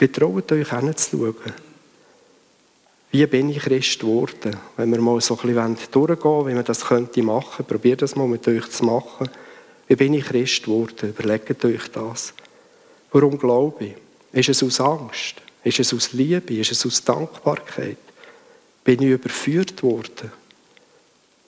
Getraut 0.00 0.50
euch 0.52 0.70
hinzuschauen. 0.70 1.52
Wie 3.10 3.26
bin 3.26 3.50
ich 3.50 3.58
Christ 3.58 4.00
geworden? 4.00 4.56
Wenn 4.78 4.90
wir 4.92 5.00
mal 5.02 5.20
so 5.20 5.38
ein 5.38 5.76
durchgehen 5.90 6.46
wie 6.46 6.54
man 6.54 6.64
das 6.64 6.86
könnte 6.86 7.22
machen, 7.22 7.66
probiert 7.66 8.00
das 8.00 8.16
mal 8.16 8.26
mit 8.26 8.48
euch 8.48 8.70
zu 8.70 8.86
machen. 8.86 9.28
Wie 9.88 9.96
bin 9.96 10.14
ich 10.14 10.24
Christ 10.24 10.62
geworden? 10.62 11.10
Überlegt 11.10 11.62
euch 11.66 11.86
das. 11.88 12.32
Warum 13.12 13.36
glaube 13.36 13.84
ich? 13.84 13.94
Ist 14.32 14.48
es 14.48 14.62
aus 14.62 14.80
Angst? 14.80 15.34
Ist 15.64 15.80
es 15.80 15.92
aus 15.92 16.14
Liebe? 16.14 16.54
Ist 16.54 16.72
es 16.72 16.86
aus 16.86 17.04
Dankbarkeit? 17.04 17.98
Bin 18.82 19.02
ich 19.02 19.10
überführt 19.10 19.82
worden? 19.82 20.32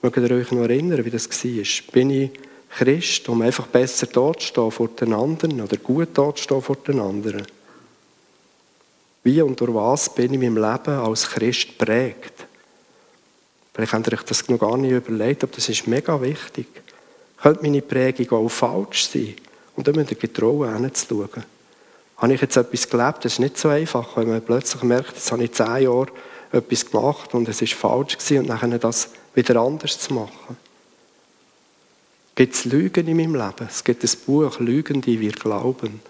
Mögt 0.03 0.17
ihr 0.17 0.29
euch 0.29 0.51
noch 0.51 0.61
erinnern, 0.61 1.03
wie 1.03 1.09
das 1.09 1.27
war? 1.27 1.91
Bin 1.91 2.09
ich 2.11 2.29
Christ, 2.69 3.27
um 3.29 3.41
einfach 3.41 3.65
besser 3.65 4.05
dazustehen 4.05 4.69
vor 4.69 4.89
den 4.89 5.13
anderen 5.13 5.59
oder 5.59 5.77
gut 5.77 6.09
dazustehen 6.13 6.61
vor 6.61 6.75
den 6.75 6.99
anderen? 6.99 7.47
Wie 9.23 9.41
und 9.41 9.59
durch 9.59 9.73
was 9.73 10.13
bin 10.13 10.33
ich 10.33 10.41
in 10.41 10.53
meinem 10.53 10.71
Leben 10.71 10.99
als 10.99 11.29
Christ 11.29 11.77
prägt? 11.77 12.45
Vielleicht 13.73 13.93
habt 13.93 14.07
ihr 14.07 14.13
euch 14.13 14.23
das 14.23 14.47
noch 14.49 14.59
gar 14.59 14.77
nicht 14.77 14.91
überlegt, 14.91 15.43
aber 15.43 15.53
das 15.55 15.69
ist 15.69 15.87
mega 15.87 16.21
wichtig. 16.21 16.67
Könnte 17.41 17.63
meine 17.63 17.81
Prägung 17.81 18.45
auch 18.45 18.49
falsch 18.49 19.07
sein? 19.07 19.33
Und 19.75 19.87
dann 19.87 19.95
müsst 19.95 20.11
ihr 20.11 20.17
getrauen, 20.17 20.77
hinzuschauen. 20.77 21.43
Habe 22.17 22.33
ich 22.33 22.41
jetzt 22.41 22.55
etwas 22.55 22.87
gelebt? 22.87 23.25
Das 23.25 23.33
ist 23.33 23.39
nicht 23.39 23.57
so 23.57 23.69
einfach, 23.69 24.15
wenn 24.15 24.29
man 24.29 24.41
plötzlich 24.41 24.83
merkt, 24.83 25.15
jetzt 25.15 25.31
habe 25.31 25.43
ich 25.43 25.51
zehn 25.53 25.83
Jahre 25.83 26.07
etwas 26.51 26.89
gemacht 26.89 27.33
und 27.33 27.49
es 27.49 27.61
ist 27.61 27.73
falsch 27.73 28.17
gewesen 28.17 28.39
und 28.39 28.47
nachher 28.47 28.77
das 28.77 29.09
wieder 29.33 29.59
anders 29.59 29.99
zu 29.99 30.13
machen. 30.13 30.57
Gibt 32.35 32.53
es 32.53 32.65
Lügen 32.65 33.07
in 33.07 33.17
meinem 33.17 33.35
Leben? 33.35 33.67
Es 33.67 33.83
gibt 33.83 34.03
ein 34.03 34.09
Buch, 34.25 34.59
Lügen, 34.59 35.01
die 35.01 35.19
wir 35.19 35.31
glauben. 35.31 36.01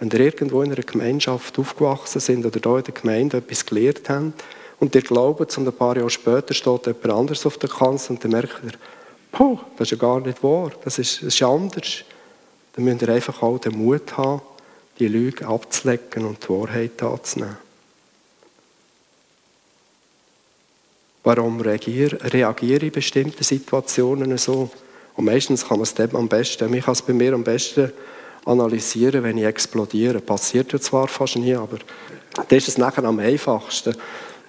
Wenn 0.00 0.08
ihr 0.10 0.20
irgendwo 0.20 0.62
in 0.62 0.72
einer 0.72 0.82
Gemeinschaft 0.82 1.58
aufgewachsen 1.58 2.20
sind 2.20 2.46
oder 2.46 2.58
da 2.58 2.78
in 2.78 2.84
der 2.84 2.94
Gemeinde 2.94 3.36
etwas 3.36 3.66
gelernt 3.66 4.08
habt 4.08 4.44
und 4.80 4.94
ihr 4.94 5.02
glaubt, 5.02 5.56
und 5.58 5.68
ein 5.68 5.74
paar 5.74 5.96
Jahre 5.96 6.08
später 6.08 6.54
steht 6.54 6.86
jemand 6.86 7.10
anderes 7.10 7.44
auf 7.44 7.58
der 7.58 7.68
Kanzel 7.68 8.12
und 8.12 8.24
dann 8.24 8.32
merkt 8.32 8.60
ihr, 8.64 8.72
Puh, 9.30 9.58
das 9.76 9.86
ist 9.86 9.92
ja 9.92 9.96
gar 9.98 10.20
nicht 10.20 10.42
wahr, 10.42 10.72
das 10.84 10.98
ist, 10.98 11.18
das 11.18 11.34
ist 11.34 11.42
anders. 11.42 12.04
Dann 12.72 12.84
müsst 12.84 13.02
ihr 13.02 13.10
einfach 13.10 13.42
auch 13.42 13.58
den 13.58 13.76
Mut 13.76 14.16
haben, 14.16 14.40
die 14.98 15.06
Lüge 15.06 15.46
abzulecken 15.46 16.24
und 16.24 16.42
die 16.42 16.48
Wahrheit 16.48 17.02
anzunehmen. 17.02 17.58
Warum 21.22 21.60
reagiere, 21.60 22.18
reagiere 22.32 22.78
ich 22.78 22.82
in 22.84 22.92
bestimmten 22.92 23.44
Situationen 23.44 24.36
so? 24.38 24.70
Und 25.14 25.26
meistens 25.26 25.68
kann 25.68 25.78
man 25.78 25.82
es 25.82 26.14
am 26.14 26.28
besten, 26.28 26.72
ich 26.72 26.84
kann 26.84 26.92
es 26.92 27.02
bei 27.02 27.12
mir 27.12 27.34
am 27.34 27.44
besten 27.44 27.92
analysieren, 28.44 29.22
wenn 29.22 29.38
ich 29.38 29.44
explodiere. 29.44 30.20
Passiert 30.20 30.72
ja 30.72 30.80
zwar 30.80 31.08
fast 31.08 31.36
nie, 31.36 31.54
aber 31.54 31.78
das 32.34 32.58
ist 32.58 32.68
es 32.68 32.78
nachher 32.78 33.04
am 33.04 33.18
einfachsten. 33.18 33.94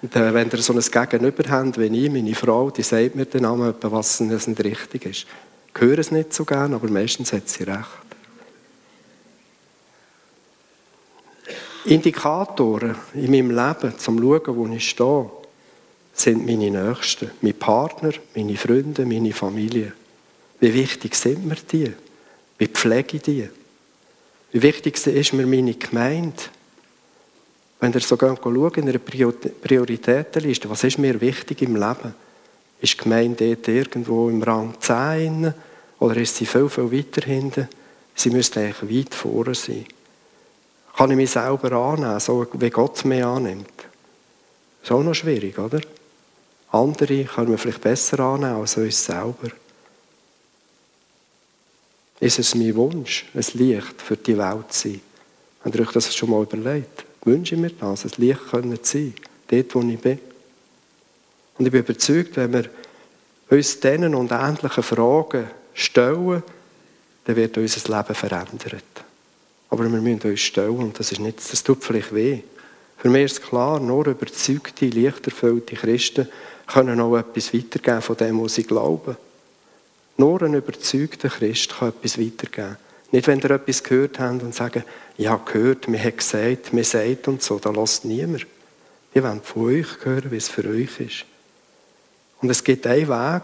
Und, 0.02 0.16
äh, 0.16 0.34
wenn 0.34 0.50
ihr 0.50 0.58
so 0.58 0.74
ein 0.74 0.80
Gegenüber 0.80 1.44
habt, 1.50 1.80
wie 1.80 2.06
ich, 2.06 2.12
meine 2.12 2.36
Frau, 2.36 2.72
die 2.72 2.84
sagt 2.84 3.16
mir 3.16 3.26
dann 3.26 3.46
einmal, 3.46 3.76
was 3.82 4.20
nicht 4.20 4.64
richtig 4.64 5.06
ist. 5.06 5.26
Ich 5.74 5.82
höre 5.82 6.00
es 6.00 6.12
nicht 6.12 6.34
so 6.34 6.44
gerne, 6.44 6.76
aber 6.76 6.90
meistens 6.90 7.32
hat 7.34 7.48
sie 7.48 7.64
recht. 7.64 7.86
Indikatoren 11.86 12.96
in 13.14 13.32
meinem 13.32 13.52
Leben, 13.52 13.98
zum 13.98 14.20
Schauen, 14.20 14.56
wo 14.56 14.68
ich 14.68 14.90
stehe, 14.90 15.30
sind 16.14 16.46
meine 16.46 16.70
Nächsten, 16.70 17.32
mein 17.42 17.58
Partner, 17.58 18.12
meine 18.36 18.58
Freunde, 18.58 19.06
meine 19.06 19.34
Familie. 19.34 19.94
Wie 20.60 20.74
wichtig 20.74 21.16
sind 21.16 21.46
mir 21.46 21.56
die? 21.72 21.92
Wie 22.58 22.68
pflege 22.68 23.18
ich 23.18 23.24
die? 23.24 23.50
Wie 24.52 24.62
wichtig 24.62 25.06
ist 25.08 25.34
mir 25.34 25.48
meine 25.48 25.74
Gemeinde? 25.74 26.44
Wenn 27.80 27.94
ihr 27.94 28.00
so 28.02 28.18
schaut 28.18 28.78
in 28.78 28.90
einer 28.90 29.00
Prioritätenliste, 29.00 30.70
was 30.70 30.84
ist 30.84 31.00
mir 31.00 31.20
wichtig 31.20 31.62
im 31.62 31.76
Leben? 31.76 32.14
Ist 32.82 32.94
die 32.94 33.04
Gemeinde 33.04 33.56
dort 33.56 33.68
irgendwo 33.68 34.30
im 34.30 34.44
Rang 34.44 34.76
10 34.80 35.54
oder 36.00 36.18
ist 36.18 36.36
sie 36.36 36.46
viel, 36.46 36.68
viel 36.68 36.92
weiter 36.92 37.26
hinten? 37.26 37.70
Sie 38.14 38.30
müsste 38.30 38.60
eigentlich 38.60 39.06
weit 39.06 39.16
vorne 39.16 39.56
sein. 39.56 39.86
Kann 40.96 41.12
ich 41.12 41.18
mich 41.18 41.32
selber 41.32 41.72
annehmen, 41.72 42.20
so 42.20 42.46
wie 42.54 42.70
Gott 42.70 43.06
mich 43.06 43.24
annimmt? 43.24 43.68
Das 43.78 44.90
ist 44.90 44.92
auch 44.92 45.04
noch 45.04 45.14
schwierig, 45.14 45.58
oder? 45.58 45.80
Andere 46.72 47.24
können 47.24 47.52
wir 47.52 47.58
vielleicht 47.58 47.82
besser 47.82 48.20
annehmen 48.20 48.58
als 48.58 48.78
uns 48.78 49.06
selber. 49.06 49.52
Ist 52.22 52.38
es 52.38 52.54
mein 52.54 52.76
Wunsch, 52.76 53.26
ein 53.34 53.46
Licht 53.56 54.00
für 54.00 54.16
die 54.16 54.38
Welt 54.38 54.72
zu 54.72 54.90
sein? 54.90 55.02
Habt 55.66 55.76
ihr 55.76 55.82
euch 55.82 55.92
das 55.92 56.16
schon 56.16 56.30
mal 56.30 56.44
überlegt? 56.44 57.04
Wünsche 57.26 57.56
ich 57.56 57.62
mir 57.62 57.72
das, 57.72 58.06
ein 58.06 58.12
Licht 58.18 58.42
zu 58.50 58.98
sein, 58.98 59.14
dort, 59.48 59.76
wo 59.76 59.82
ich 59.82 60.00
bin? 60.00 60.20
Und 61.58 61.66
ich 61.66 61.72
bin 61.72 61.82
überzeugt, 61.82 62.38
wenn 62.38 62.54
wir 62.54 62.66
uns 63.50 63.80
diesen 63.80 64.14
und 64.14 64.32
ähnlichen 64.32 64.84
Fragen 64.84 65.48
stellen, 65.74 66.44
dann 67.26 67.36
wird 67.36 67.58
unser 67.58 67.98
Leben 67.98 68.16
verändert. 68.16 68.84
Aber 69.72 69.92
wir 69.92 70.00
müssen 70.00 70.30
uns 70.30 70.42
stellen 70.42 70.78
und 70.78 71.00
das, 71.00 71.12
ist 71.12 71.20
nicht, 71.20 71.40
das 71.40 71.64
tut 71.64 71.84
vielleicht 71.84 72.14
weh. 72.14 72.42
Für 72.98 73.10
mich 73.10 73.24
ist 73.24 73.42
klar, 73.42 73.80
nur 73.80 74.06
überzeugte, 74.06 74.86
lichterfüllte 74.86 75.76
Christen 75.76 76.28
können 76.68 77.00
auch 77.00 77.18
etwas 77.18 77.52
weitergeben 77.52 78.02
von 78.04 78.18
dem, 78.18 78.44
was 78.44 78.54
sie 78.54 78.64
glauben. 78.64 79.18
Nur 80.18 80.42
ein 80.42 80.54
überzeugter 80.54 81.30
Christ 81.30 81.78
kann 81.78 81.90
etwas 81.90 82.20
weitergeben. 82.20 82.78
Nicht, 83.12 83.28
wenn 83.28 83.40
ihr 83.40 83.52
etwas 83.52 83.84
gehört 83.84 84.20
habt 84.20 84.44
und 84.44 84.56
sagen, 84.56 84.84
habe 85.20 85.52
gehört, 85.52 85.88
mir 85.88 86.04
hat 86.04 86.18
gesagt, 86.18 86.74
mir 86.74 86.84
sagt 86.84 87.28
und 87.28 87.42
so, 87.42 87.60
da 87.60 87.70
lässt 87.72 88.06
niemand. 88.06 88.46
Wir 89.14 89.24
wollen 89.24 89.42
von 89.42 89.66
euch 89.66 89.88
hören, 90.04 90.32
wie 90.32 90.38
es 90.38 90.48
für 90.48 90.68
euch 90.68 91.00
ist. 91.00 91.26
Und 92.42 92.50
es 92.50 92.64
gibt 92.64 92.88
einen 92.88 93.08
Weg, 93.10 93.44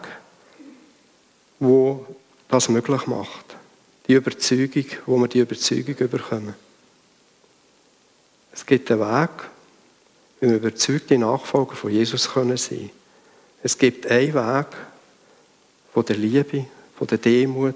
wo 1.60 2.06
das 2.47 2.69
möglich 2.69 3.06
macht. 3.08 3.56
Die 4.08 4.13
Überzeugung, 4.13 4.86
wo 5.06 5.17
wir 5.17 5.27
die 5.27 5.39
Überzeugung 5.39 5.95
bekommen. 5.95 6.56
Es 8.53 8.65
gibt 8.65 8.89
einen 8.89 9.01
Weg, 9.01 9.30
wie 10.39 10.49
wir 10.49 10.56
überzeugte 10.56 11.17
Nachfolger 11.17 11.75
von 11.75 11.91
Jesus 11.91 12.23
sein 12.23 12.34
können. 12.34 12.89
Es 13.63 13.77
gibt 13.77 14.08
einen 14.08 14.34
Weg 14.34 14.67
von 15.98 16.06
der 16.06 16.18
Liebe, 16.18 16.68
von 16.96 17.08
der 17.08 17.18
Demut 17.18 17.76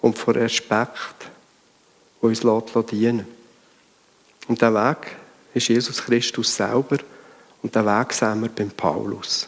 und 0.00 0.16
von 0.16 0.32
Respekt, 0.32 1.28
der 2.22 2.30
uns 2.30 2.40
dienen 2.90 3.26
Und 4.48 4.62
der 4.62 4.72
Weg 4.72 5.14
ist 5.52 5.68
Jesus 5.68 6.02
Christus 6.02 6.56
selber 6.56 6.96
und 7.62 7.74
der 7.74 7.84
Weg 7.84 8.14
sehen 8.14 8.40
wir 8.40 8.48
beim 8.48 8.70
Paulus. 8.70 9.46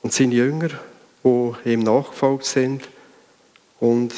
Und 0.00 0.14
seine 0.14 0.36
Jünger, 0.36 0.70
die 1.22 1.52
ihm 1.66 1.80
nachgefolgt 1.80 2.46
sind. 2.46 2.88
Und 3.78 4.14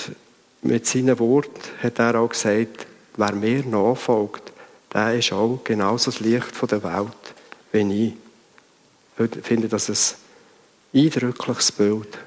mit 0.63 0.87
seinen 0.87 1.19
Worten 1.19 1.51
hat 1.83 1.99
er 1.99 2.15
auch 2.15 2.29
gesagt, 2.29 2.87
wer 3.17 3.33
mir 3.33 3.65
nachfolgt, 3.65 4.53
der 4.95 5.19
ist 5.19 5.33
auch 5.33 5.63
genauso 5.65 6.13
das 6.13 6.21
Licht 6.21 6.71
der 6.71 6.85
Welt 6.85 7.35
wie 7.73 8.07
ich. 9.19 9.33
Ich 9.35 9.45
finde 9.45 9.67
das 9.67 9.89
ein 9.89 11.03
eindrückliches 11.03 11.73
Bild. 11.73 12.19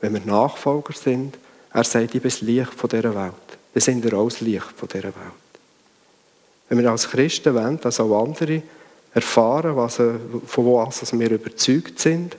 Wenn 0.00 0.14
wir 0.14 0.20
Nachfolger 0.20 0.92
sind, 0.92 1.38
er 1.72 1.84
sagt, 1.84 2.14
ich 2.14 2.22
bin 2.22 2.30
das 2.30 2.40
Licht 2.40 2.72
dieser 2.82 3.14
Welt. 3.14 3.32
Dann 3.74 3.80
sind 3.80 4.04
wir 4.04 4.14
auch 4.14 4.28
das 4.28 4.40
Licht 4.40 4.74
dieser 4.82 5.04
Welt. 5.04 5.14
Wenn 6.68 6.78
wir 6.78 6.90
als 6.90 7.08
Christen 7.08 7.54
wollen, 7.54 7.80
dass 7.80 8.00
auch 8.00 8.24
andere 8.24 8.62
erfahren, 9.14 9.76
was, 9.76 9.96
von 9.96 10.66
was 10.66 11.18
wir 11.18 11.30
überzeugt 11.30 11.98
sind, 12.00 12.36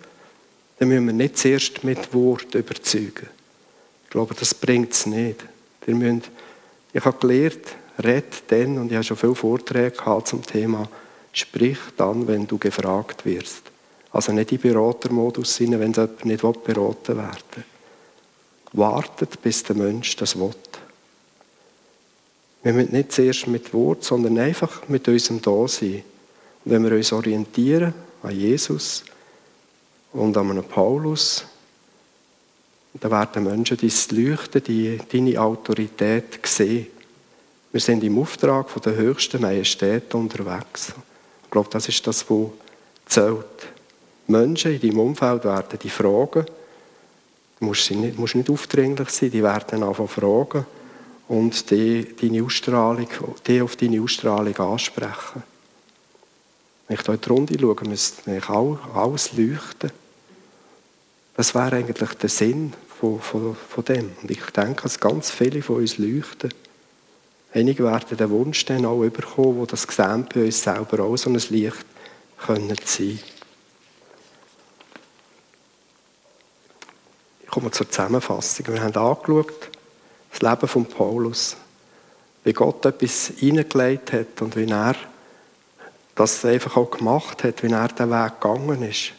dann 0.79 0.89
müssen 0.89 1.07
wir 1.07 1.13
nicht 1.13 1.37
zuerst 1.37 1.83
mit 1.83 2.13
Wort 2.13 2.53
überzeugen. 2.53 3.27
Ich 4.03 4.09
glaube, 4.09 4.35
das 4.35 4.53
bringt 4.53 4.93
es 4.93 5.05
nicht. 5.05 5.43
Ihr 5.87 5.95
müsst, 5.95 6.29
ich 6.93 7.03
habe 7.03 7.17
gelernt, 7.19 7.75
red 8.03 8.25
dann, 8.47 8.77
und 8.77 8.87
ich 8.87 8.95
habe 8.95 9.03
schon 9.03 9.17
viele 9.17 9.35
Vorträge 9.35 9.91
gehabt 9.91 10.27
zum 10.27 10.45
Thema, 10.45 10.87
sprich 11.31 11.79
dann, 11.95 12.27
wenn 12.27 12.45
du 12.45 12.57
gefragt 12.57 13.25
wirst. 13.25 13.63
Also 14.17 14.31
nicht 14.31 14.51
in 14.51 14.59
Beratermodus 14.59 15.57
sein, 15.57 15.79
wenn 15.79 15.93
jemand 15.93 16.25
nicht 16.25 16.41
beraten 16.41 17.17
werden 17.17 17.37
will. 17.53 17.63
Wartet, 18.73 19.39
bis 19.43 19.61
der 19.61 19.75
Mensch 19.75 20.15
das 20.15 20.35
will. 20.35 20.55
Wir 22.63 22.73
müssen 22.73 22.93
nicht 22.93 23.11
zuerst 23.11 23.45
mit 23.45 23.71
Wort, 23.75 24.03
sondern 24.03 24.39
einfach 24.39 24.87
mit 24.87 25.07
unserem 25.07 25.39
Dasein. 25.39 26.01
Und 26.65 26.71
wenn 26.71 26.83
wir 26.83 26.93
uns 26.93 27.13
orientieren 27.13 27.93
an 28.23 28.35
Jesus, 28.35 29.03
und 30.13 30.35
an 30.35 30.63
Paulus. 30.63 31.45
Da 32.99 33.11
werden 33.11 33.43
Menschen 33.43 33.77
dein 33.77 34.17
Leuchten, 34.17 34.63
die, 34.63 34.97
deine 35.11 35.39
Autorität 35.39 36.39
sehen. 36.43 36.87
Wir 37.71 37.81
sind 37.81 38.03
im 38.03 38.17
Auftrag 38.17 38.67
von 38.71 38.81
der 38.81 38.95
höchsten 38.95 39.41
Majestät 39.41 40.15
unterwegs. 40.15 40.91
Ich 41.43 41.51
glaube, 41.51 41.69
das 41.71 41.87
ist 41.87 42.07
das, 42.07 42.27
was 42.31 42.49
zählt. 43.05 43.76
Menschen 44.27 44.73
in 44.73 44.81
deinem 44.81 44.99
Umfeld 44.99 45.43
werden 45.45 45.79
die 45.81 45.89
fragen. 45.89 46.45
Du 47.59 47.65
musst 47.65 47.89
nicht, 47.91 48.19
musst 48.19 48.35
nicht 48.35 48.49
aufdringlich 48.49 49.09
sein, 49.09 49.31
die 49.31 49.43
werden 49.43 49.83
einfach 49.83 50.09
fragen 50.09 50.65
und 51.27 51.69
die, 51.71 52.15
deine 52.15 52.43
Ausstrahlung, 52.43 53.07
die 53.45 53.61
auf 53.61 53.75
deine 53.75 54.01
Ausstrahlung 54.01 54.55
ansprechen. 54.57 55.43
Wenn 56.87 56.97
ich 56.97 57.05
hier 57.05 57.13
in 57.13 57.19
die 57.19 57.29
Runde 57.29 57.59
schaue, 57.59 57.89
müsste 57.89 58.31
eigentlich 58.31 58.49
alles 58.93 59.33
leuchten. 59.33 59.91
Das 61.35 61.53
wäre 61.53 61.75
eigentlich 61.75 62.13
der 62.13 62.29
Sinn 62.29 62.73
von, 62.99 63.19
von, 63.19 63.55
von 63.55 63.85
dem. 63.85 64.11
Und 64.21 64.31
ich 64.31 64.43
denke, 64.55 64.83
dass 64.83 64.99
ganz 64.99 65.31
viele 65.31 65.61
von 65.61 65.77
uns 65.77 65.97
leuchten. 65.97 66.53
Einige 67.53 67.83
werden 67.83 68.17
den 68.17 68.29
Wunsch 68.29 68.65
dann 68.65 68.85
auch 68.85 69.01
bekommen, 69.01 69.57
wo 69.57 69.65
das 69.65 69.87
gesehen 69.87 70.27
bei 70.33 70.45
uns 70.45 70.63
selber 70.63 71.03
auch 71.03 71.17
so 71.17 71.29
ein 71.29 71.41
Licht 71.49 71.85
können 72.37 72.75
sein. 72.85 73.19
Ich 77.57 77.59
komme 77.59 77.71
zur 77.71 77.89
Zusammenfassung. 77.89 78.67
Wir 78.67 78.83
haben 78.83 78.95
angeschaut, 78.95 79.71
das 80.29 80.41
Leben 80.43 80.67
von 80.67 80.85
Paulus, 80.85 81.57
wie 82.43 82.53
Gott 82.53 82.85
etwas 82.85 83.31
hineingelegt 83.35 84.13
hat 84.13 84.43
und 84.43 84.55
wie 84.55 84.69
er 84.69 84.93
das 86.13 86.45
einfach 86.45 86.77
auch 86.77 86.91
gemacht 86.91 87.43
hat, 87.43 87.63
wie 87.63 87.71
er 87.71 87.87
den 87.87 88.11
Weg 88.11 88.39
gegangen 88.39 88.83
ist. 88.83 89.13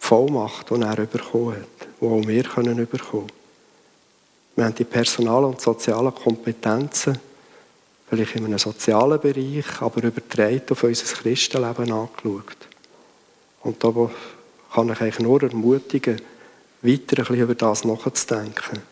Vollmacht, 0.00 0.68
die 0.70 0.82
er 0.82 0.96
bekommen 1.06 1.54
hat, 1.54 1.88
die 2.00 2.04
auch 2.04 2.26
wir 2.26 2.42
können 2.42 2.88
bekommen. 2.88 3.30
Wir 4.56 4.64
haben 4.64 4.74
die 4.74 4.82
personalen 4.82 5.44
und 5.44 5.60
sozialen 5.60 6.12
Kompetenzen, 6.12 7.20
vielleicht 8.10 8.34
in 8.34 8.46
einem 8.46 8.58
sozialen 8.58 9.20
Bereich, 9.20 9.80
aber 9.80 10.02
übertragen 10.02 10.62
auf 10.70 10.82
unser 10.82 11.14
Christenleben 11.14 11.92
angeschaut. 11.92 12.66
Und 13.62 13.84
da 13.84 14.10
kann 14.74 14.90
ich 14.90 15.00
eigentlich 15.00 15.20
nur 15.20 15.40
ermutigen, 15.40 16.20
weiter 16.82 17.18
ein 17.18 17.24
bisschen 17.24 17.40
über 17.40 17.54
das 17.54 17.84
nachzudenken. 17.84 18.82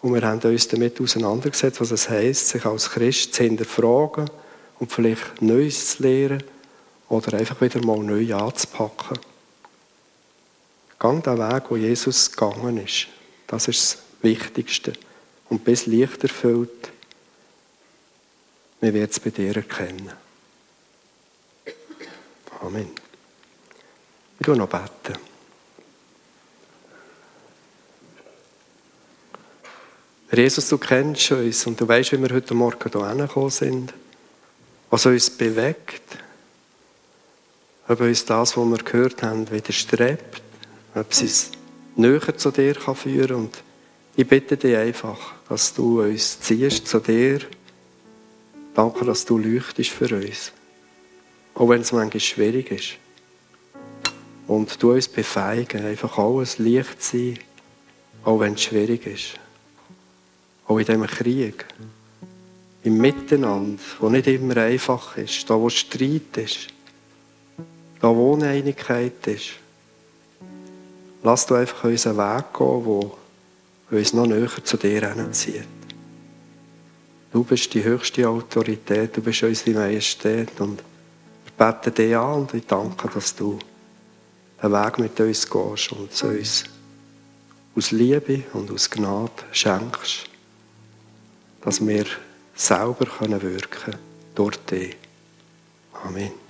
Und 0.00 0.14
wir 0.14 0.22
haben 0.22 0.40
uns 0.40 0.68
damit 0.68 1.00
auseinandergesetzt, 1.00 1.80
was 1.80 1.90
es 1.90 2.08
heisst, 2.08 2.48
sich 2.48 2.64
als 2.64 2.90
Christ 2.90 3.34
zu 3.34 3.42
hinterfragen 3.42 4.30
und 4.78 4.92
vielleicht 4.92 5.42
Neues 5.42 5.96
zu 5.96 6.02
lernen 6.04 6.42
oder 7.08 7.36
einfach 7.36 7.60
wieder 7.60 7.84
mal 7.84 7.98
neu 7.98 8.34
anzupacken. 8.34 9.18
Gang 10.98 11.22
den 11.22 11.38
Weg, 11.38 11.64
wo 11.68 11.76
Jesus 11.76 12.30
gegangen 12.30 12.84
ist. 12.84 13.08
Das 13.46 13.68
ist 13.68 13.94
das 13.94 14.02
Wichtigste. 14.22 14.92
Und 15.48 15.64
bis 15.64 15.86
Licht 15.86 16.22
erfüllt, 16.22 16.90
wir 18.80 18.94
werden 18.94 19.10
es 19.10 19.20
bei 19.20 19.30
dir 19.30 19.56
erkennen. 19.56 20.12
Amen. 22.60 22.90
Ich 24.40 24.46
will 24.46 24.56
noch 24.56 24.68
beten. 24.68 25.27
Jesus, 30.30 30.68
du 30.68 30.78
kennst 30.78 31.30
uns 31.32 31.66
und 31.66 31.80
du 31.80 31.88
weißt, 31.88 32.12
wie 32.12 32.22
wir 32.22 32.34
heute 32.34 32.54
Morgen 32.54 32.90
hierher 32.90 33.26
gekommen 33.26 33.50
sind, 33.50 33.94
was 34.90 35.06
uns 35.06 35.30
bewegt, 35.30 36.02
ob 37.88 38.00
uns 38.00 38.24
das, 38.24 38.56
was 38.56 38.66
wir 38.66 38.78
gehört 38.78 39.22
haben, 39.22 39.50
widerstrebt 39.50 40.42
ob 40.94 41.12
es 41.12 41.50
näher 41.96 42.36
zu 42.36 42.50
dir 42.50 42.74
kann 42.74 42.96
führen. 42.96 43.36
Und 43.36 43.62
ich 44.16 44.26
bitte 44.26 44.56
dich 44.56 44.76
einfach, 44.76 45.34
dass 45.48 45.74
du 45.74 46.02
uns 46.02 46.40
ziehst 46.40 46.86
zu 46.86 47.00
dir. 47.00 47.40
Danke, 48.74 49.04
dass 49.04 49.24
du 49.24 49.38
leuchtest 49.38 49.90
für 49.90 50.14
uns. 50.14 50.52
Auch 51.54 51.68
wenn 51.68 51.80
es 51.80 51.92
manchmal 51.92 52.20
schwierig 52.20 52.70
ist. 52.70 52.90
Und 54.46 54.82
du 54.82 54.92
uns 54.92 55.08
befeigen, 55.08 55.84
einfach 55.84 56.16
alles 56.18 56.58
Licht 56.58 57.02
zu 57.02 57.16
sein, 57.18 57.38
auch 58.24 58.40
wenn 58.40 58.54
es 58.54 58.62
schwierig 58.62 59.06
ist. 59.06 59.34
Auch 60.68 60.78
in 60.78 60.84
diesem 60.84 61.06
Krieg. 61.06 61.64
Im 62.84 62.98
Miteinander, 62.98 63.82
wo 63.98 64.08
nicht 64.08 64.28
immer 64.28 64.56
einfach 64.56 65.16
ist, 65.16 65.50
da 65.50 65.54
wo 65.54 65.68
Streit 65.68 66.36
ist, 66.36 66.68
da 68.00 68.08
wo 68.14 68.34
Uneinigkeit 68.34 69.26
ist. 69.26 69.54
Lass 71.24 71.46
du 71.46 71.56
einfach 71.56 71.84
unseren 71.84 72.16
Weg 72.16 72.44
gehen, 72.56 73.10
der 73.90 73.98
uns 73.98 74.12
noch 74.12 74.26
näher 74.26 74.50
zu 74.62 74.76
dir 74.76 75.12
hinzieht. 75.12 75.66
Du 77.32 77.44
bist 77.44 77.74
die 77.74 77.82
höchste 77.82 78.28
Autorität, 78.28 79.16
du 79.16 79.20
bist 79.20 79.42
unsere 79.42 79.78
Majestät 79.78 80.60
und 80.60 80.82
wir 81.44 81.66
beten 81.66 81.94
dich 81.94 82.16
an 82.16 82.40
und 82.40 82.54
ich 82.54 82.66
danke, 82.66 83.08
dass 83.08 83.34
du 83.34 83.58
einen 84.58 84.72
Weg 84.72 84.98
mit 84.98 85.20
uns 85.20 85.48
gehst 85.48 85.92
und 85.92 86.22
uns 86.22 86.64
aus 87.76 87.90
Liebe 87.90 88.44
und 88.54 88.70
aus 88.70 88.90
Gnade 88.90 89.30
schenkst, 89.52 90.28
dass 91.68 91.86
wir 91.86 92.06
selber 92.54 93.06
wirken 93.42 93.70
können 93.70 93.98
durch. 94.34 94.58
Amen. 95.92 96.47